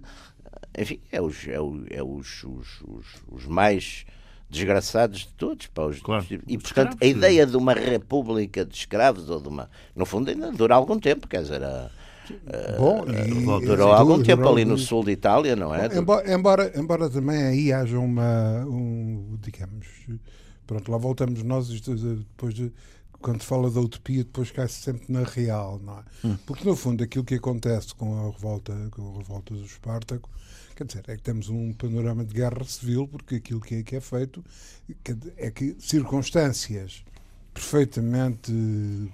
[0.77, 4.05] Enfim, é os, é o- é os, os, os, os mais
[4.49, 5.67] desgraçados de todos.
[5.67, 7.07] pá, os- Claro, e, os portanto, a escravos.
[7.17, 9.69] ideia de uma república de escravos, ou de uma.
[9.95, 11.63] No fundo, ainda dura algum tempo, quer dizer.
[11.63, 11.89] A,
[12.77, 15.87] Bom, a- e- durou durou- algum tempo durou ali no sul de Itália, não é?
[15.97, 19.87] Embora, embora, embora também aí haja uma, um, digamos,
[20.67, 22.71] pronto, lá voltamos nós, depois de,
[23.21, 26.03] quando se fala da utopia, depois cai-se sempre na real, não é?
[26.45, 30.29] Porque no fundo aquilo que acontece com a revolta, com a revolta do Espartaco,
[30.75, 33.95] quer dizer, é que temos um panorama de guerra civil, porque aquilo que é, que
[33.95, 34.43] é feito
[35.37, 37.03] é que circunstâncias
[37.53, 38.53] perfeitamente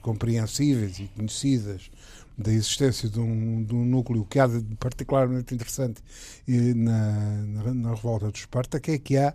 [0.02, 1.89] compreensíveis e conhecidas
[2.38, 6.02] da existência de um, de um núcleo que há de particularmente interessante
[6.48, 7.12] e na,
[7.48, 9.34] na, na revolta do Espartaco é que há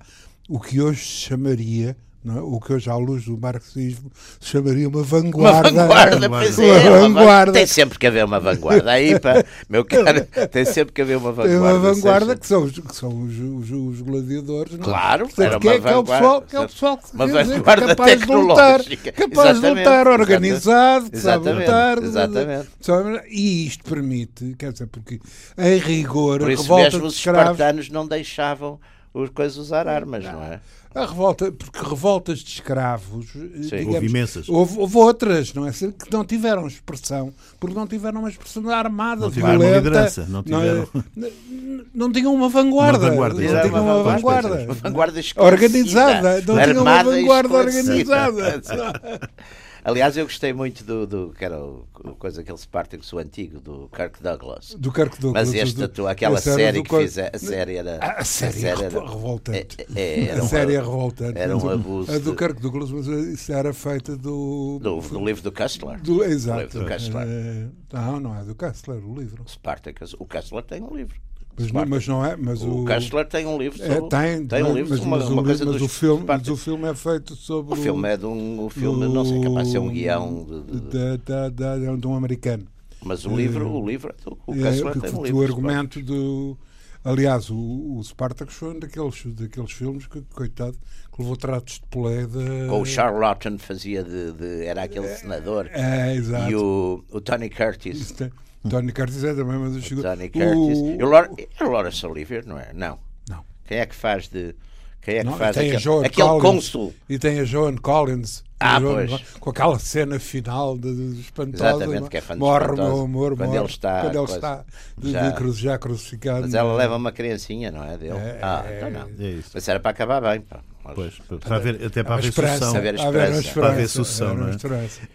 [0.49, 2.41] o que hoje se chamaria é?
[2.41, 6.91] o que hoje à luz do marxismo se chamaria uma Uma vanguarda vanguarda, pois é,
[6.91, 7.53] uma vanguarda.
[7.53, 8.91] Tem sempre que haver uma vanguarda.
[8.93, 11.79] Aí, pá, meu caro, tem sempre que haver uma tem vanguarda.
[11.79, 14.85] uma vanguarda que são os, que são os, os, os gladiadores não é?
[14.85, 17.15] Claro, Portanto, era que é, que é o vanguarda- pessoal, que é o pessoal que
[17.15, 18.81] uma dizer, que é vanguarda capaz de lutar,
[19.15, 20.21] capaz de lutar, exatamente.
[20.21, 22.03] organizado, que sabe Exatamente, lutar.
[22.03, 22.69] exatamente.
[22.81, 25.21] sabe- E isto permite, quer dizer, porque
[25.57, 28.79] em rigor Por a isso revolta mesmo os escravos, espartanos não deixavam
[29.15, 30.61] os coisas usar armas, não é?
[30.92, 34.48] A revolta, porque revoltas de escravos, digamos, Houve imensas.
[34.48, 35.70] Houve, houve outras, não é?
[35.70, 40.26] Que não tiveram expressão, porque não tiveram uma expressão armada, Não tiveram uma violenta, liderança,
[40.29, 40.42] não é?
[40.42, 44.64] tiveram- não, não tinham uma vanguarda, Uma vanguarda, não tinham Uma vanguarda.
[44.64, 48.62] Uma vanguarda organizada, não tinham uma vanguarda organizada.
[49.85, 51.87] Aliás, eu gostei muito do, do que era o,
[52.19, 54.75] coisa aquele Spartacus o antigo do Kirk Douglas.
[54.79, 55.49] Do Kirk Douglas.
[55.49, 57.99] Mas esta, do- aquela série do que fiz, a série era.
[57.99, 59.77] A série é era- revoltante.
[59.95, 61.38] é- é- a um- série é revoltante.
[61.38, 64.79] Era um abuso A do Kirk Douglas, mas isso era feita do.
[64.83, 66.01] do, do livro do Kastler.
[66.01, 66.61] do- exato.
[66.62, 67.27] livro do Kastler.
[67.29, 69.43] Eh, não, não é do Kastler, o livro.
[69.49, 70.14] Spartacus.
[70.19, 71.16] O Kastler tem um livro.
[71.59, 72.37] Mas, não, mas não é.
[72.37, 74.09] Mas O o, Kastler tem um livro é, sobre.
[74.09, 76.25] tem, tem um livro mas, sobre uma, mas uma o, coisa mas dos o filme,
[76.27, 77.73] mas o filme é feito sobre.
[77.75, 78.65] O filme é de um.
[78.65, 80.47] O filme, não sei, capaz de ser um guião.
[80.47, 82.67] de- de- de um americano.
[83.05, 84.39] mas o livro, o livro é do.
[84.47, 85.43] O É, Kastler que- tem um do livro.
[85.43, 86.57] argumento do.
[87.03, 90.77] Aliás, o, o Spartacus foi um daqueles, daqueles filmes que, coitado,
[91.11, 92.69] que levou tratos de pelé de.
[92.69, 95.69] Com o Charlton fazia de, de- Era aquele senador.
[95.73, 96.51] É, exato.
[96.51, 98.01] E o, o Tony Curtis.
[98.01, 98.31] Isso
[98.68, 100.79] Tony Curtis é também, mas eu chego- Tony Curtis.
[100.79, 102.70] o- E o Laura- é o Laurence Olivier, não é?
[102.75, 102.99] Não.
[103.29, 103.44] Não.
[103.66, 104.55] Quem é que faz de.
[105.01, 106.92] Quem é que Não, faz tem aquele, aquele cônsul?
[107.09, 108.44] E tem a Joan Collins.
[108.62, 109.23] Ah, Joan pois.
[109.40, 111.64] Com aquela cena final de, de espantosa.
[111.70, 113.59] Exatamente, não que é de Morre o meu amor, Quando morre.
[113.61, 114.64] ele está, Quando ele está
[114.99, 115.29] de, Já.
[115.31, 116.42] de cruz- já crucificado.
[116.42, 117.96] Mas ela leva uma criancinha, não é?
[117.96, 118.12] Dele?
[118.18, 119.25] É, ah, é, então não.
[119.25, 119.51] é isso.
[119.55, 120.42] Mas era para acabar bem.
[120.42, 120.61] Pá.
[120.83, 122.77] Mas- Pois, para haver, até para haver sucessão.
[122.77, 123.53] Haver esperança.
[123.53, 124.57] Para haver sucessão, não é?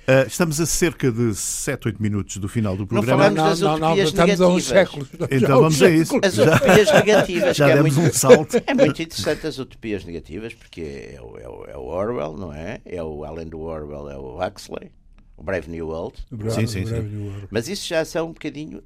[0.08, 3.23] Ah, estamos a cerca de 7, 8 minutos do final do programa.
[3.34, 5.10] falamos das utopias estamos a uns negativas.
[5.10, 5.32] séculos.
[5.32, 6.19] Então vamos a isso.
[6.23, 8.62] As Já- utopias negativas, Já que é demos muito, um salto.
[8.65, 12.54] é muito interessante as utopias negativas, porque é o, é o- é o Orwell, não
[12.54, 12.80] é?
[12.86, 14.91] É o, além do Orwell, é o Huxley,
[15.36, 16.15] o Brave New World.
[16.32, 17.34] Bravo, Sim, sim, sim.
[17.49, 18.84] Mas isso já são um bocadinho.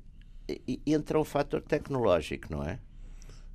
[0.88, 2.80] Entra um fator tecnológico, não é?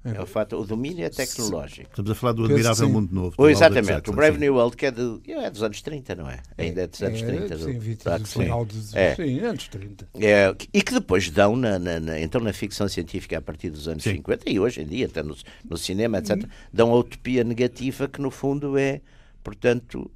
[0.05, 1.89] É o, fator, o domínio é tecnológico.
[1.89, 2.89] Estamos a falar do Admirável.
[2.91, 3.31] Mundo Novo.
[3.37, 4.41] do Ou exatamente, Jackson, o Brave sim.
[4.43, 6.41] New World, que é, de, é dos anos 30, não é?
[6.59, 7.45] Ainda é dos anos 30.
[7.55, 9.15] É, do- sim, 20, do final dos É.
[9.15, 10.07] sim, anos 30.
[10.21, 13.89] É, e que depois dão na, na- na- então na ficção científica a partir dos
[13.89, 14.17] anos Sim.
[14.17, 15.35] 50 e hoje em dia até no,
[15.69, 19.01] no cinema etc dão a utopia negativa que no fundo é
[19.43, 20.11] portanto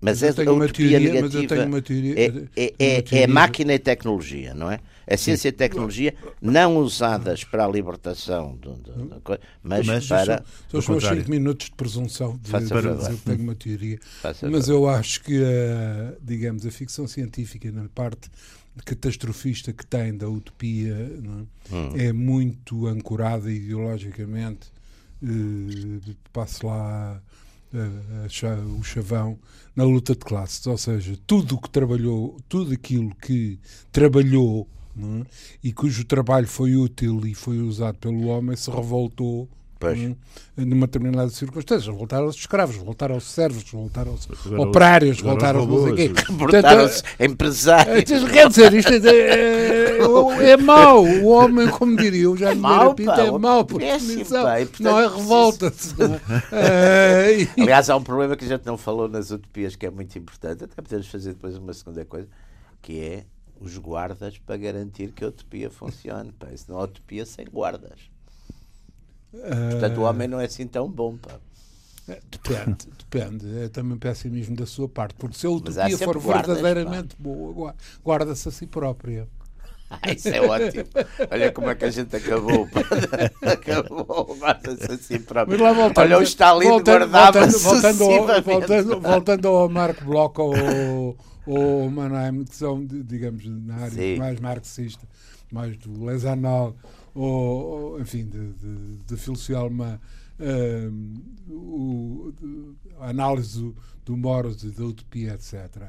[0.00, 2.24] mas, eu é tenho a uma utopia teoria, mas negativa eu tenho uma teoria- é,
[2.26, 4.78] é, uma é, é máquina e tecnologia não é
[5.10, 10.06] a ciência e tecnologia não usadas para a libertação do- do- da coisa mas, Mas
[10.06, 11.18] para São os meus contrário.
[11.20, 12.96] 5 minutos de presunção de, Faça de favor.
[12.96, 13.98] dizer que tenho uma teoria.
[14.22, 14.80] Faça Mas favor.
[14.80, 18.30] eu acho que, a, digamos, a ficção científica, na parte
[18.84, 21.74] catastrofista que tem da utopia, não é?
[21.74, 21.92] Hum.
[21.96, 24.72] é muito ancorada ideologicamente.
[25.22, 27.20] Eh, passo lá
[27.72, 29.38] eh, o chavão
[29.74, 33.58] na luta de classes, ou seja, tudo o que trabalhou, tudo aquilo que
[33.90, 35.22] trabalhou é?
[35.62, 39.98] e cujo trabalho foi útil e foi usado pelo homem se revoltou Pois.
[39.98, 40.14] Hum,
[40.56, 41.92] numa determinada circunstância.
[41.92, 48.10] Voltaram-se escravos, voltaram-se servos, voltaram-se Agora os- operários, agora os voltaram-se não sei Portaram-se empresários.
[48.10, 51.04] eh, Quer dizer, isto é, é, é mau.
[51.04, 54.42] O homem, como diria o Jaime mau, Moreira Pinto, pá, é mau por definição.
[54.44, 56.20] pá, portanto, Não é é?
[56.52, 59.90] Eh, e- Aliás, há um problema que a gente não falou nas utopias que é
[59.90, 62.28] muito importante, até podemos fazer depois uma segunda coisa,
[62.80, 63.24] que é
[63.60, 66.32] os guardas para garantir que a utopia funcione.
[66.32, 66.48] Pá.
[66.52, 67.98] Isso não é utopia sem guardas.
[69.70, 71.16] Portanto, o homem não é assim tão bom.
[71.16, 71.32] Pá.
[72.08, 73.58] Eh, Depende, depende.
[73.64, 75.14] É também pessimismo da sua parte.
[75.14, 79.26] Porque se a utopia for guardas, verdadeiramente boa, gua- guarda-se a si própria.
[79.90, 80.84] Ah, isso é ótimo.
[81.30, 82.66] Olha como é que a gente acabou.
[82.68, 82.80] pá.
[83.52, 85.58] acabou, guarda-se assim próprio.
[85.58, 90.04] Mas lá voltando, Olha, o Stalin voltando- guardava-se voltando, voltando, ao, voltando, voltando ao Marco
[90.04, 94.16] Bloch ou ou Mannheim, que são, digamos, na área Sim.
[94.18, 95.06] mais marxista,
[95.52, 96.74] mais do Les Annales,
[97.14, 97.24] ou,
[97.92, 100.00] ou, enfim, de, de, de filosofia alemã,
[100.40, 101.14] hum,
[101.48, 102.32] o,
[103.00, 105.82] a análise do, do Moros e da utopia, etc.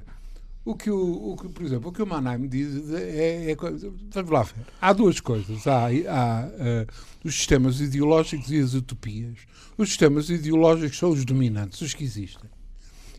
[0.64, 3.92] O que, o, o que, por exemplo, o que o Mannheim diz é, é coisa-
[4.12, 4.66] Vamos lá ver.
[4.82, 5.68] Há duas coisas.
[5.68, 6.88] Há, há eh,
[7.24, 9.38] os sistemas ideológicos e as utopias.
[9.78, 12.50] Os sistemas ideológicos são os dominantes, os que existem.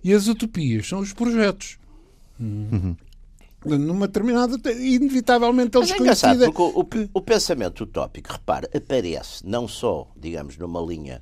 [0.03, 1.79] E as utopias são os projetos.
[2.41, 2.95] Hum.
[3.65, 4.57] Numa determinada.
[4.73, 6.53] Inevitavelmente eles Mas é engraçado, coincidem.
[6.53, 11.21] porque o, o- o pensamento utópico, repara, aparece não só, digamos, numa linha,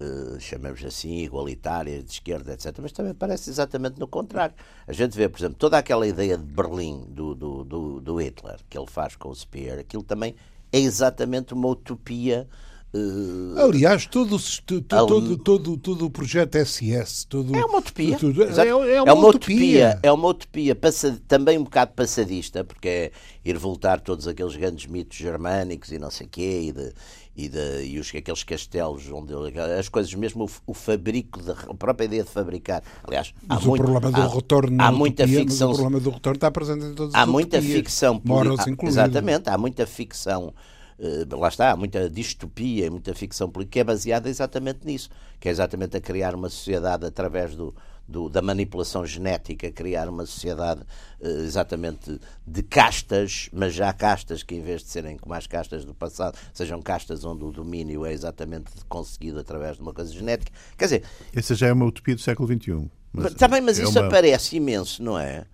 [0.00, 4.54] eh, chamamos assim, igualitária, de esquerda, etc., mas também aparece exatamente no contrário.
[4.86, 8.58] A gente vê, por exemplo, toda aquela ideia de Berlim do, do, do, do Hitler,
[8.70, 10.34] que ele faz com o Speer, aquilo também
[10.72, 12.48] é exatamente uma utopia.
[12.94, 17.26] Eh, Aliás, todo, o todo, todo, todo o projeto SS.
[17.26, 18.16] Todo, É uma utopia.
[18.18, 18.68] tudo- é, Exato.
[18.68, 19.98] é uma, utopia.
[20.02, 23.12] É uma utopia passa- também um bocado passadista, porque é
[23.44, 26.92] ir voltar todos aqueles grandes mitos germânicos e não sei quê, e, de,
[27.36, 31.50] e, de, e os, aqueles castelos onde ele- as coisas mesmo, o, o fabrico, de,
[31.50, 32.82] a própria ideia de fabricar.
[33.04, 35.70] Aliás, Mas há o muito, problema do há, retorno há muita utopia, ficção.
[35.70, 38.60] O problema do retorno está presente em todas as Há muita utopias, ficção Moros.
[38.82, 40.54] Exatamente, há muita ficção.
[40.98, 45.08] Eh, lá está, há muita distopia, muita ficção política que é baseada exatamente nisso,
[45.40, 47.74] que é exatamente a criar uma sociedade através do,
[48.08, 50.82] do- da manipulação genética, criar uma sociedade
[51.20, 55.84] eh, exatamente de castas, mas já castas que em vez de serem como as castas
[55.84, 60.52] do passado, sejam castas onde o domínio é exatamente conseguido através de uma coisa genética.
[60.78, 61.02] Quer dizer,
[61.34, 62.90] Essa já é uma utopia do século XXI.
[63.12, 65.44] mas, também, mas é isso uma- aparece imenso, não é?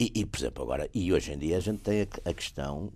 [0.00, 2.92] E, e, por exemplo, agora, e hoje em dia a gente tem a, a questão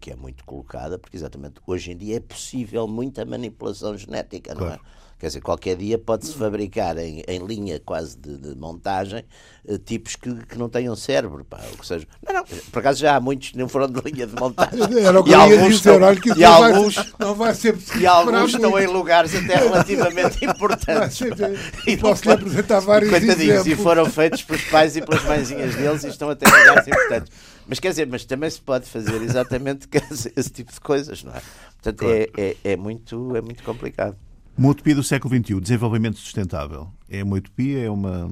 [0.00, 4.68] que é muito colocada, porque exatamente hoje em dia é possível muita manipulação genética, não
[4.68, 4.78] é?
[5.16, 9.24] Quer dizer, qualquer dia pode-se fabricar em, em linha quase de, de montagem
[9.66, 12.98] eh, tipos que, que não tenham cérebro, pá, ou que seja, não, não, por acaso
[12.98, 14.80] já há muitos que não foram de linha de montagem.
[15.02, 17.54] Era o que E alguns dizer, estão- que e não, vai alguns- ser, não vai
[17.54, 18.92] ser e alguns estão em muito.
[18.92, 21.18] lugares até relativamente importantes.
[21.20, 21.58] Vai ser-.
[21.86, 23.82] E não Posso-lhe pode- apresentar vários Coitadinhos, e exemplos.
[23.82, 27.32] foram feitos pelos pais e pelas mãezinhas deles e estão até em lugares importantes.
[27.66, 29.88] Mas quer dizer, mas também se pode fazer exatamente
[30.36, 31.40] esse, tipo de coisas, não é?
[31.82, 34.16] Portanto, é, é, é muito, é muito complicado.
[34.56, 36.88] Uma utopia do século XXI, desenvolvimento sustentável.
[37.08, 38.30] É uma utopia, é uma.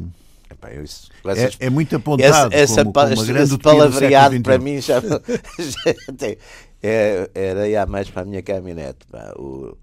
[0.50, 4.40] Epá, isso- É, essas- é muito apontado essa, essa, como, pa- como uma esse- palavreado
[4.42, 5.00] para mim já,
[5.58, 6.36] já
[6.82, 9.06] é, era ir mais para a minha caminhonete.
[9.10, 9.32] Pá.
[9.36, 9.76] O,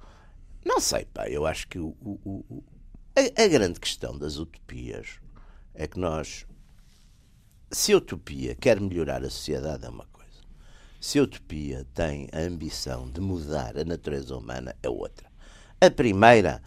[0.65, 2.63] não sei, pá, eu acho que o, o- o-
[3.15, 5.07] a, a grande questão das utopias
[5.73, 6.45] é que nós,
[7.71, 10.19] se a utopia quer melhorar a sociedade, é uma coisa.
[10.99, 15.27] Se a utopia tem a ambição de mudar a natureza humana, é outra.
[15.79, 16.61] A primeira,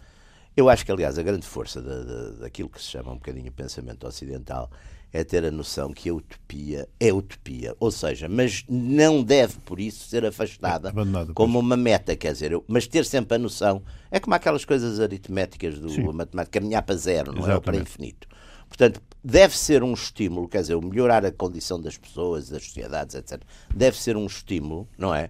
[0.57, 3.51] eu acho que, aliás, a grande força da, da, daquilo que se chama um bocadinho
[3.51, 4.71] pensamento ocidental
[5.11, 7.75] é ter a noção que a utopia é utopia.
[7.79, 11.07] Ou seja, mas não deve, por isso, ser afastada pois.
[11.35, 13.83] como uma meta, quer dizer, eu- mas ter sempre a noção.
[14.09, 16.11] É como aquelas coisas aritméticas do Sim.
[16.11, 17.53] matemática, caminhar para zero, não é?
[17.53, 17.81] Ou para Exatamente.
[17.91, 18.27] infinito.
[18.75, 23.39] Portanto, deve ser um estímulo, quer dizer, melhorar a condição das pessoas, das sociedades, etc.
[23.73, 25.29] Deve ser um estímulo, não é?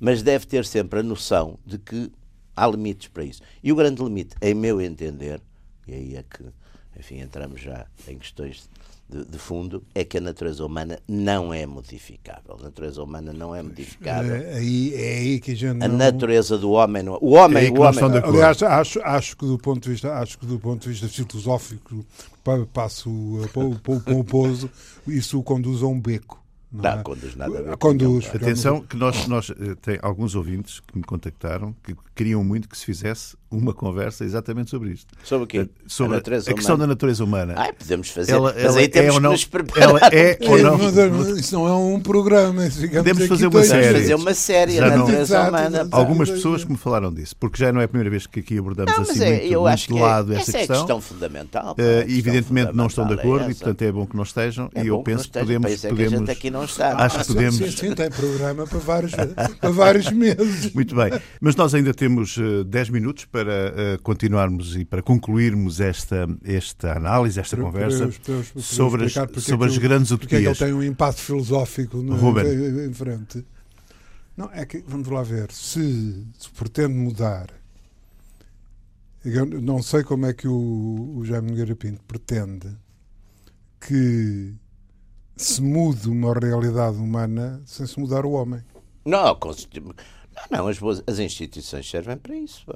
[0.00, 2.10] Mas deve ter sempre a noção de que
[2.56, 3.42] há limites para isso.
[3.62, 5.38] E o grande limite, em meu entender,
[5.86, 6.44] e aí é que,
[6.98, 8.68] enfim, entramos já em questões
[9.08, 12.56] de, de fundo, é que a natureza humana não é modificável.
[12.58, 14.34] A natureza humana não é modificável.
[14.36, 17.18] É aí, é aí que a gente A não- natureza do homem não é.
[17.22, 17.98] O homem, É o homem.
[18.04, 18.18] acordo.
[18.28, 22.04] Aliás, acho, acho que do ponto de vista, acho que do ponto de vista filosófico,
[22.44, 23.10] pa- passo
[23.52, 24.70] para para para o Pouso,
[25.06, 26.42] isso o conduz a um beco.
[26.70, 27.02] Não, não é?
[27.02, 31.02] conduz nada a ver conduz, Atenção que nós, nós eh, tem alguns ouvintes que me
[31.02, 35.14] contactaram que queriam muito que se fizesse uma conversa exatamente sobre isto.
[35.24, 35.58] Sobre o quê?
[35.60, 37.54] Eh, sobre a, a questão da natureza humana.
[37.56, 38.32] Ai, podemos fazer.
[38.32, 39.88] Ela, mas aí temos é ou não, que nos preparar.
[39.88, 41.36] Ela é ou não.
[41.38, 42.62] Isso não é um programa.
[42.92, 44.00] Podemos fazer uma série.
[44.00, 45.80] fazer uma série a natureza não, humana.
[45.80, 48.40] Exato, Algumas pessoas que me falaram disso, porque já não é a primeira vez que
[48.40, 50.76] aqui abordamos não, assim é, muito, eu muito acho de é lado é, essa questão.
[50.76, 51.72] É questão fundamental.
[51.72, 55.02] Uh, evidentemente não estão de acordo e portanto é bom que não estejam e eu
[55.02, 55.72] penso que podemos,
[56.58, 57.04] não está.
[57.04, 59.12] acho que podemos sim, sim, tem programa para vários,
[59.60, 60.72] para vários meses.
[60.72, 63.50] Muito bem, mas nós ainda temos uh, 10 minutos para
[63.96, 68.10] uh, continuarmos e para concluirmos esta, esta análise, esta conversa
[68.56, 70.18] sobre, as, sobre as grandes utopias.
[70.18, 73.44] Porque é que ele tem um impacto filosófico no, em, em frente.
[74.36, 77.48] Não, é que, vamos lá ver, se, se pretende mudar,
[79.24, 82.68] eu não sei como é que o, o Jaime Nogueira Pinto pretende
[83.80, 84.54] que
[85.38, 88.60] se mude uma realidade humana sem se mudar o homem.
[89.04, 89.94] Não, não,
[90.50, 92.66] não as, boas, as instituições servem para isso.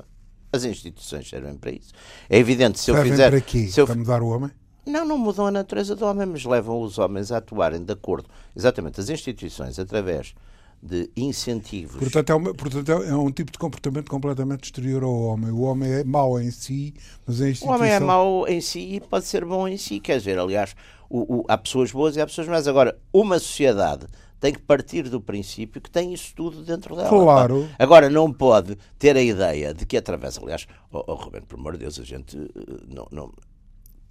[0.52, 1.92] As instituições servem para isso.
[2.30, 3.30] É evidente, se servem eu fizer.
[3.30, 3.66] para quê?
[3.66, 4.50] Se eu, para mudar o homem?
[4.86, 8.28] Não, não mudam a natureza do homem, mas levam os homens a atuarem de acordo.
[8.54, 10.34] Exatamente, as instituições, através
[10.82, 11.96] de incentivos.
[11.96, 15.50] Portanto é, uma, portanto, é um tipo de comportamento completamente exterior ao homem.
[15.52, 16.92] O homem é mau em si,
[17.24, 17.68] mas a instituição...
[17.68, 20.00] O homem é mau em si e pode ser bom em si.
[20.00, 20.74] Quer dizer, aliás,
[21.08, 22.66] o, o, há pessoas boas e há pessoas más.
[22.66, 24.06] Agora, uma sociedade
[24.40, 27.08] tem que partir do princípio que tem isso tudo dentro dela.
[27.08, 27.68] Claro.
[27.78, 31.74] Agora, não pode ter a ideia de que através, aliás, oh, oh Ruben, por amor
[31.74, 33.32] de Deus, a gente eh, não, não,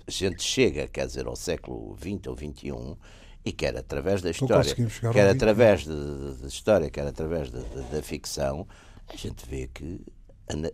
[0.08, 2.98] a gente chega, quer dizer, ao século XX ou XXI
[3.44, 4.76] e quer através da história,
[5.12, 8.68] quer através da história, quer através da ficção,
[9.08, 10.00] a gente vê que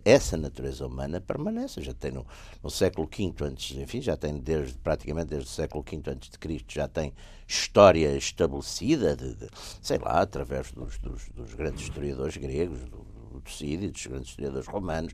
[0.04, 1.82] essa natureza humana permanece.
[1.82, 2.26] Já tem no,
[2.62, 6.38] no, século V antes, enfim, já tem desde praticamente desde o século V antes de
[6.38, 7.12] Cristo já tem
[7.46, 9.48] história estabelecida, de, de
[9.80, 15.12] sei lá, através dos, dos, dos grandes historiadores gregos, do, do dos grandes historiadores romanos,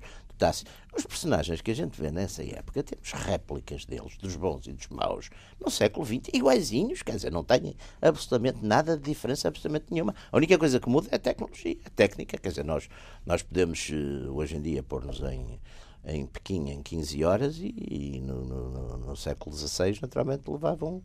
[0.96, 4.88] Os personagens que a gente vê nessa época, temos réplicas deles, dos bons e dos
[4.88, 5.30] maus,
[5.60, 10.14] no século XX, iguaizinhos, quer dizer, não têm absolutamente nada de diferença, absolutamente nenhuma.
[10.30, 12.88] A única coisa que muda é a tecnologia, a técnica, quer dizer, nós,
[13.26, 15.60] nós podemos eh, hoje em dia pôr-nos em,
[16.04, 21.02] em Pequim em 15 horas e, e no, no, no, século XVI, naturalmente, levavam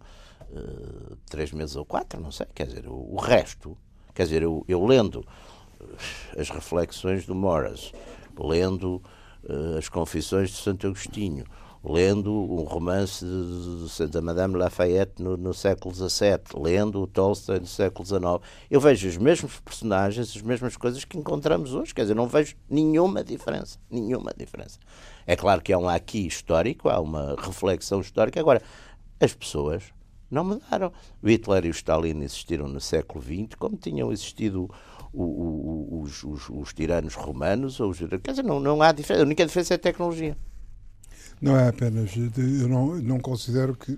[0.51, 3.77] uh, três meses ou quatro, não sei, quer dizer, o, o resto,
[4.13, 5.25] quer dizer, eu, eu lendo
[6.37, 7.91] as reflexões do Morris,
[8.37, 9.01] lendo
[9.77, 11.45] As Confissões de Santo Agostinho,
[11.83, 18.05] lendo um romance de Madame Lafayette no, no, século XVII, lendo o Tolstói no século
[18.05, 18.21] XIX,
[18.69, 21.93] eu vejo os mesmos personagens, as mesmas coisas que encontramos hoje.
[21.93, 23.79] Quer dizer, não vejo nenhuma diferença.
[23.89, 24.77] Nenhuma diferença.
[25.25, 28.39] É claro que há um aqui histórico, há uma reflexão histórica.
[28.39, 28.61] Agora,
[29.19, 29.83] as pessoas
[30.29, 30.91] não mudaram.
[31.23, 34.69] Hitler e o Stalin existiram no século XX, como tinham existido
[35.13, 37.79] o, o, os, os, os, tiranos romanos.
[37.79, 39.23] Ou os, quer dizer, não, não há diferença.
[39.23, 40.37] A única diferença é a tecnologia.
[41.41, 42.11] Não é apenas.
[42.15, 43.97] Eu não, não considero que.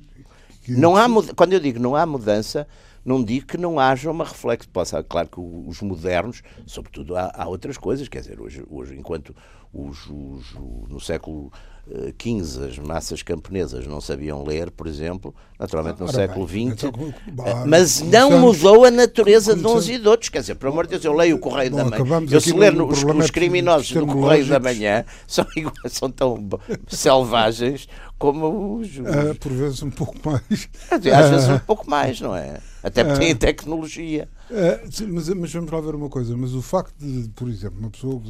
[0.64, 0.74] que...
[0.74, 2.68] Não há, quando eu digo não há mudança,
[3.04, 4.72] não digo que não haja uma reflexão.
[4.72, 8.08] Possa, claro que os modernos, sobretudo, há, há, outras coisas.
[8.08, 9.36] Quer dizer, hoje, hoje enquanto
[9.74, 10.54] os, os,
[10.90, 11.52] no século
[12.18, 17.14] 15 as massas camponesas não sabiam ler, por exemplo, naturalmente no Ora século XX, então,
[17.46, 20.30] eh, mas não mudou a natureza de uns e de outros.
[20.30, 22.28] Quer dizer, por amor de Deus, eu leio o Correio bom, da Manhã.
[22.30, 25.46] Eu se ler os, os criminosos do Correio da Manhã são,
[25.88, 26.48] são tão
[26.88, 27.88] selvagens
[28.18, 28.88] como os.
[28.88, 28.98] os...
[28.98, 30.70] Uh, por vezes um pouco mais.
[30.92, 32.60] Às vezes um pouco mais, não é?
[32.84, 34.28] Até porque têm tecnologia.
[34.50, 37.90] Uh, mas, mas vamos lá ver uma coisa, mas o facto de, por exemplo, uma
[37.90, 38.22] pessoa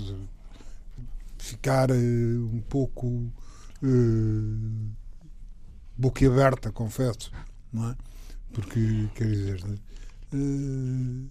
[1.38, 4.92] ficar um pouco uh,
[5.98, 7.32] boquiaberta, confesso,
[7.74, 7.96] não é?
[8.54, 9.64] Porque, quer dizer,
[10.34, 11.30] uh,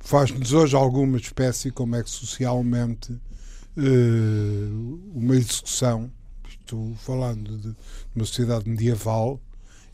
[0.00, 6.10] faz-nos hoje alguma espécie como é que socialmente uh, uma execução,
[6.48, 7.76] estou falando de
[8.14, 9.40] uma sociedade medieval,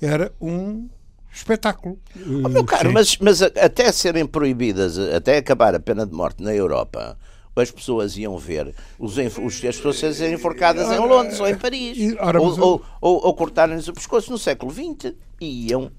[0.00, 0.88] era um
[1.32, 1.98] espetáculo.
[2.44, 6.54] Oh, meu caro, mas, mas até serem proibidas, até acabar a pena de morte na
[6.54, 7.18] Europa,
[7.56, 12.14] as pessoas iam ver os, os, as pessoas serem enforcadas em Londres ou em Paris,
[12.18, 12.62] ora, ou, eu...
[12.62, 15.90] ou, ou, ou cortarem-lhes o pescoço no século XX e iam.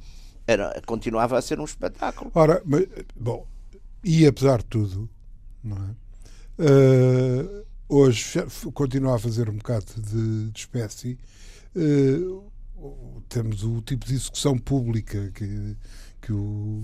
[0.46, 2.30] Era, continuava a ser um espetáculo.
[2.36, 3.48] Ora, mas, bom,
[4.04, 5.10] e apesar de tudo,
[5.66, 6.04] é?
[6.60, 11.18] Uh, hoje continua a fazer um bocado de, de espécie.
[11.76, 12.44] Uh,
[13.30, 15.76] temos o tipo de execução pública que,
[16.22, 16.84] que o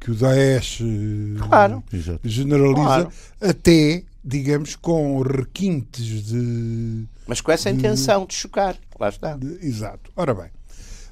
[0.00, 1.84] que o Daesh eh, claro.
[2.24, 3.12] generaliza, claro.
[3.38, 7.06] até, digamos, com requintes de.
[7.26, 9.36] Mas com essa intenção de, de chocar, lá está.
[9.36, 10.10] De, exato.
[10.16, 10.50] Ora bem,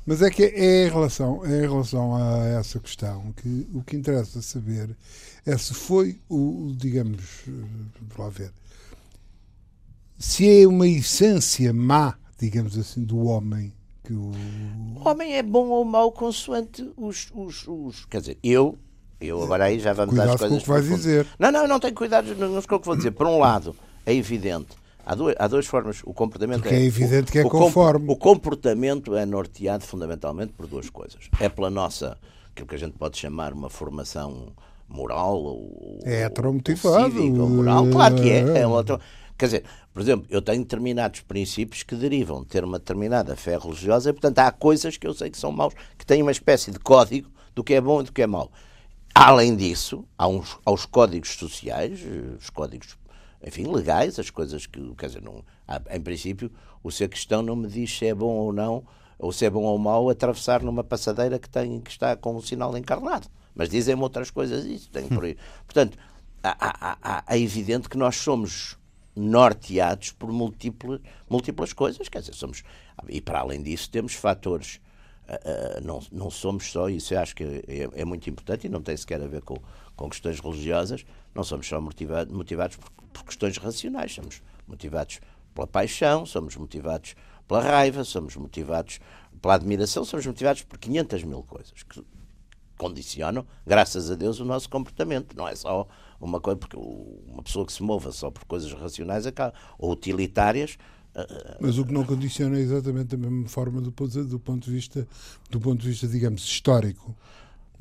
[0.07, 3.95] Mas é que é em relação, é em relação a essa questão que o que
[3.95, 4.97] interessa saber
[5.45, 8.53] é se foi o, digamos, vamos lá ver,
[10.19, 13.73] se é uma essência má, digamos assim, do homem
[14.09, 14.33] que o...
[14.97, 18.79] o homem é bom ou mau consoante os, os, os quer dizer, eu
[19.21, 21.27] eu agora aí já vamos Cuidado as coisas com o que vais dizer.
[21.39, 23.11] Não, não, não tenho cuidado, não, sei o que vou dizer.
[23.11, 23.75] Por um lado,
[24.07, 24.77] é evidente
[25.09, 26.03] Há duas, há duas formas.
[26.05, 28.05] O comportamento Porque é, é evidente o, que é o conforme.
[28.11, 31.31] O comportamento é norteado fundamentalmente por duas coisas.
[31.41, 32.19] É pela nossa,
[32.53, 34.49] aquilo que a gente pode chamar uma formação
[34.87, 37.05] moral ou, é heteromotivado.
[37.05, 37.87] Ou cívica, ou moral.
[37.91, 38.59] Claro que é.
[38.59, 38.85] é uma,
[39.39, 39.65] quer dizer,
[39.95, 44.13] por exemplo, eu tenho determinados princípios que derivam de ter uma determinada fé religiosa e,
[44.13, 47.31] portanto, há coisas que eu sei que são maus, que têm uma espécie de código
[47.55, 48.51] do que é bom e do que é mau.
[49.15, 52.01] Além disso, há, uns, há os códigos sociais,
[52.39, 52.99] os códigos
[53.45, 55.45] enfim, legais, as coisas que, quer dizer, não,
[55.91, 56.51] em princípio,
[56.83, 58.85] o ser cristão não me diz se é bom ou não,
[59.19, 62.41] ou se é bom ou mau atravessar numa passadeira que, tem, que está com um
[62.41, 63.29] sinal encarnado.
[63.55, 65.37] Mas dizem-me outras coisas isso, tem por aí.
[65.67, 65.99] Portanto,
[67.27, 68.78] é evidente que nós somos
[69.19, 72.63] norteados por múltiplas, múltiplas coisas, quer dizer, somos,
[73.09, 74.81] e para além disso temos fatores,
[75.29, 78.81] uh, não, não somos só, isso eu acho que é, é, muito importante e não
[78.81, 79.57] tem sequer a ver com,
[79.97, 81.05] com questões religiosas,
[81.35, 85.21] não somos só motivados, motivados por, por questões racionais, somos motivados
[85.55, 87.17] pela paixão, somos motivados
[87.49, 89.01] pela raiva, somos motivados
[89.43, 92.05] pela admiração, somos motivados por 500 mil coisas que
[92.77, 95.37] condicionam, graças a Deus, o nosso comportamento.
[95.37, 95.89] Não é só
[96.21, 99.25] uma coisa, porque uma pessoa que se mova só por coisas racionais
[99.79, 100.79] ou utilitárias.
[101.15, 104.39] Eh, eh, Mas o que não condiciona é exatamente a mesma forma do ponto, do
[104.39, 105.07] ponto de vista,
[105.51, 107.15] do ponto de vista, digamos, histórico.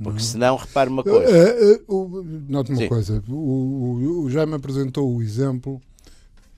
[0.01, 1.83] Porque senão, repare uma coisa.
[1.89, 2.87] Uh, uh, uh, Note uma Sim.
[2.87, 3.23] coisa.
[3.27, 5.81] O, o, o Jaime apresentou o exemplo,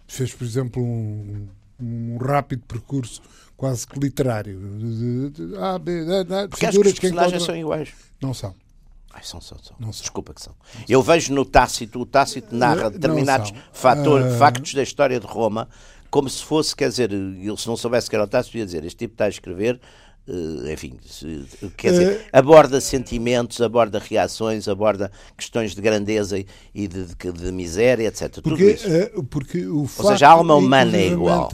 [0.05, 1.47] fez, por exemplo, um,
[1.79, 3.21] um rápido percurso
[3.55, 4.59] quase que literário.
[4.77, 6.05] De, de, de, a, B,
[6.49, 7.39] Porque que os personagens encontra...
[7.39, 7.89] são iguais.
[8.21, 8.53] Não são.
[9.11, 9.75] Ai, são, são, são.
[9.79, 10.53] Não Desculpa que são.
[10.75, 11.13] Não Eu são.
[11.13, 15.67] vejo no Tácito, o Tácito narra determinados fator, factos da história de Roma
[16.09, 18.83] como se fosse, quer dizer, ele se não soubesse que era o Tácito ia dizer,
[18.83, 19.79] este tipo está a escrever
[20.27, 20.95] Uh, enfim,
[21.75, 27.51] quer dizer, uh, aborda sentimentos, aborda reações, aborda questões de grandeza e de, de, de
[27.51, 28.39] miséria, etc.
[28.39, 28.87] Porque, Tudo isso.
[29.17, 31.49] Uh, porque o facto, Ou seja, a alma humana é igual.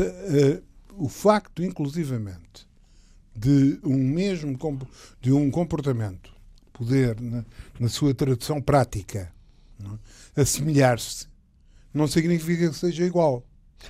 [0.98, 2.68] o facto, inclusivamente,
[3.34, 4.58] de um mesmo
[5.22, 6.35] de um comportamento
[6.78, 7.46] poder, na,
[7.80, 9.32] na sua tradução prática,
[10.36, 10.42] é?
[10.42, 11.28] assemelhar-se,
[11.94, 13.44] não significa que seja igual.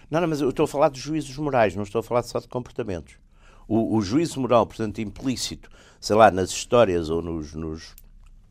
[0.09, 2.39] Não, não, mas eu estou a falar de juízos morais, não estou a falar só
[2.39, 3.15] de comportamentos
[3.67, 5.69] o, o juízo moral, portanto, implícito,
[5.99, 7.95] sei lá, nas histórias ou nos, nos,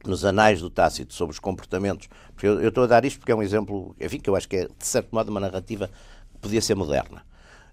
[0.04, 2.08] nos anais do Tácito sobre os comportamentos.
[2.32, 4.48] Porque eu, eu, estou a dar isto porque é um exemplo, enfim, que eu acho
[4.48, 5.88] que é, de certo modo, uma narrativa
[6.32, 7.24] que podia ser moderna.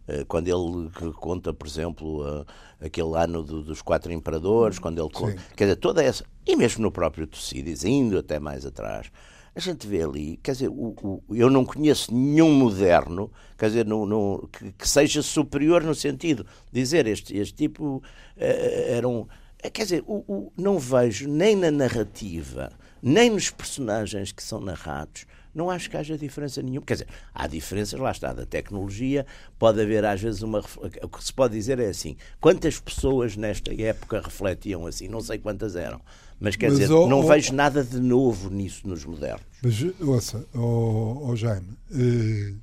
[0.07, 2.45] Eh, quando ele conta, por exemplo,
[2.79, 6.81] aquele ano do, dos quatro imperadores, quando ele conta, quer dizer, toda essa, e mesmo
[6.81, 9.11] no próprio Tucídides, indo até mais atrás,
[9.53, 13.85] a gente vê ali, quer dizer, o, o, eu não conheço nenhum moderno, quer dizer,
[13.85, 18.01] no, no, que, que, seja superior no sentido de dizer este, este tipo uh,
[18.37, 19.27] era um.
[19.61, 22.71] Eh, quer dizer, o, não vejo nem na narrativa,
[23.01, 26.85] nem nos personagens que são narrados, não acho que haja diferença nenhuma.
[26.85, 29.25] Quer dizer, há diferenças, lá está, da tecnologia,
[29.59, 30.63] pode haver às vezes uma.
[31.01, 35.07] O que se pode dizer é assim: quantas pessoas nesta época refletiam assim?
[35.07, 36.01] Não sei quantas eram.
[36.39, 39.45] Mas quer mas, dizer, oh, não oh, vejo nada de novo nisso nos modernos.
[39.61, 42.55] Mas, ouça, oh, oh Jaime, eh,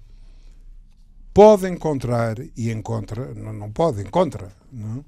[1.33, 5.05] pode encontrar, e encontra, não, não pode, encontra, não?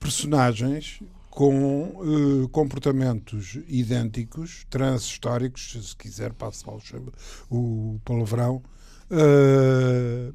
[0.00, 1.00] personagens
[1.30, 6.64] com eh, comportamentos idênticos, transhistóricos, se quiser, passo
[7.50, 8.62] o, o palavrão,
[9.10, 10.32] eh,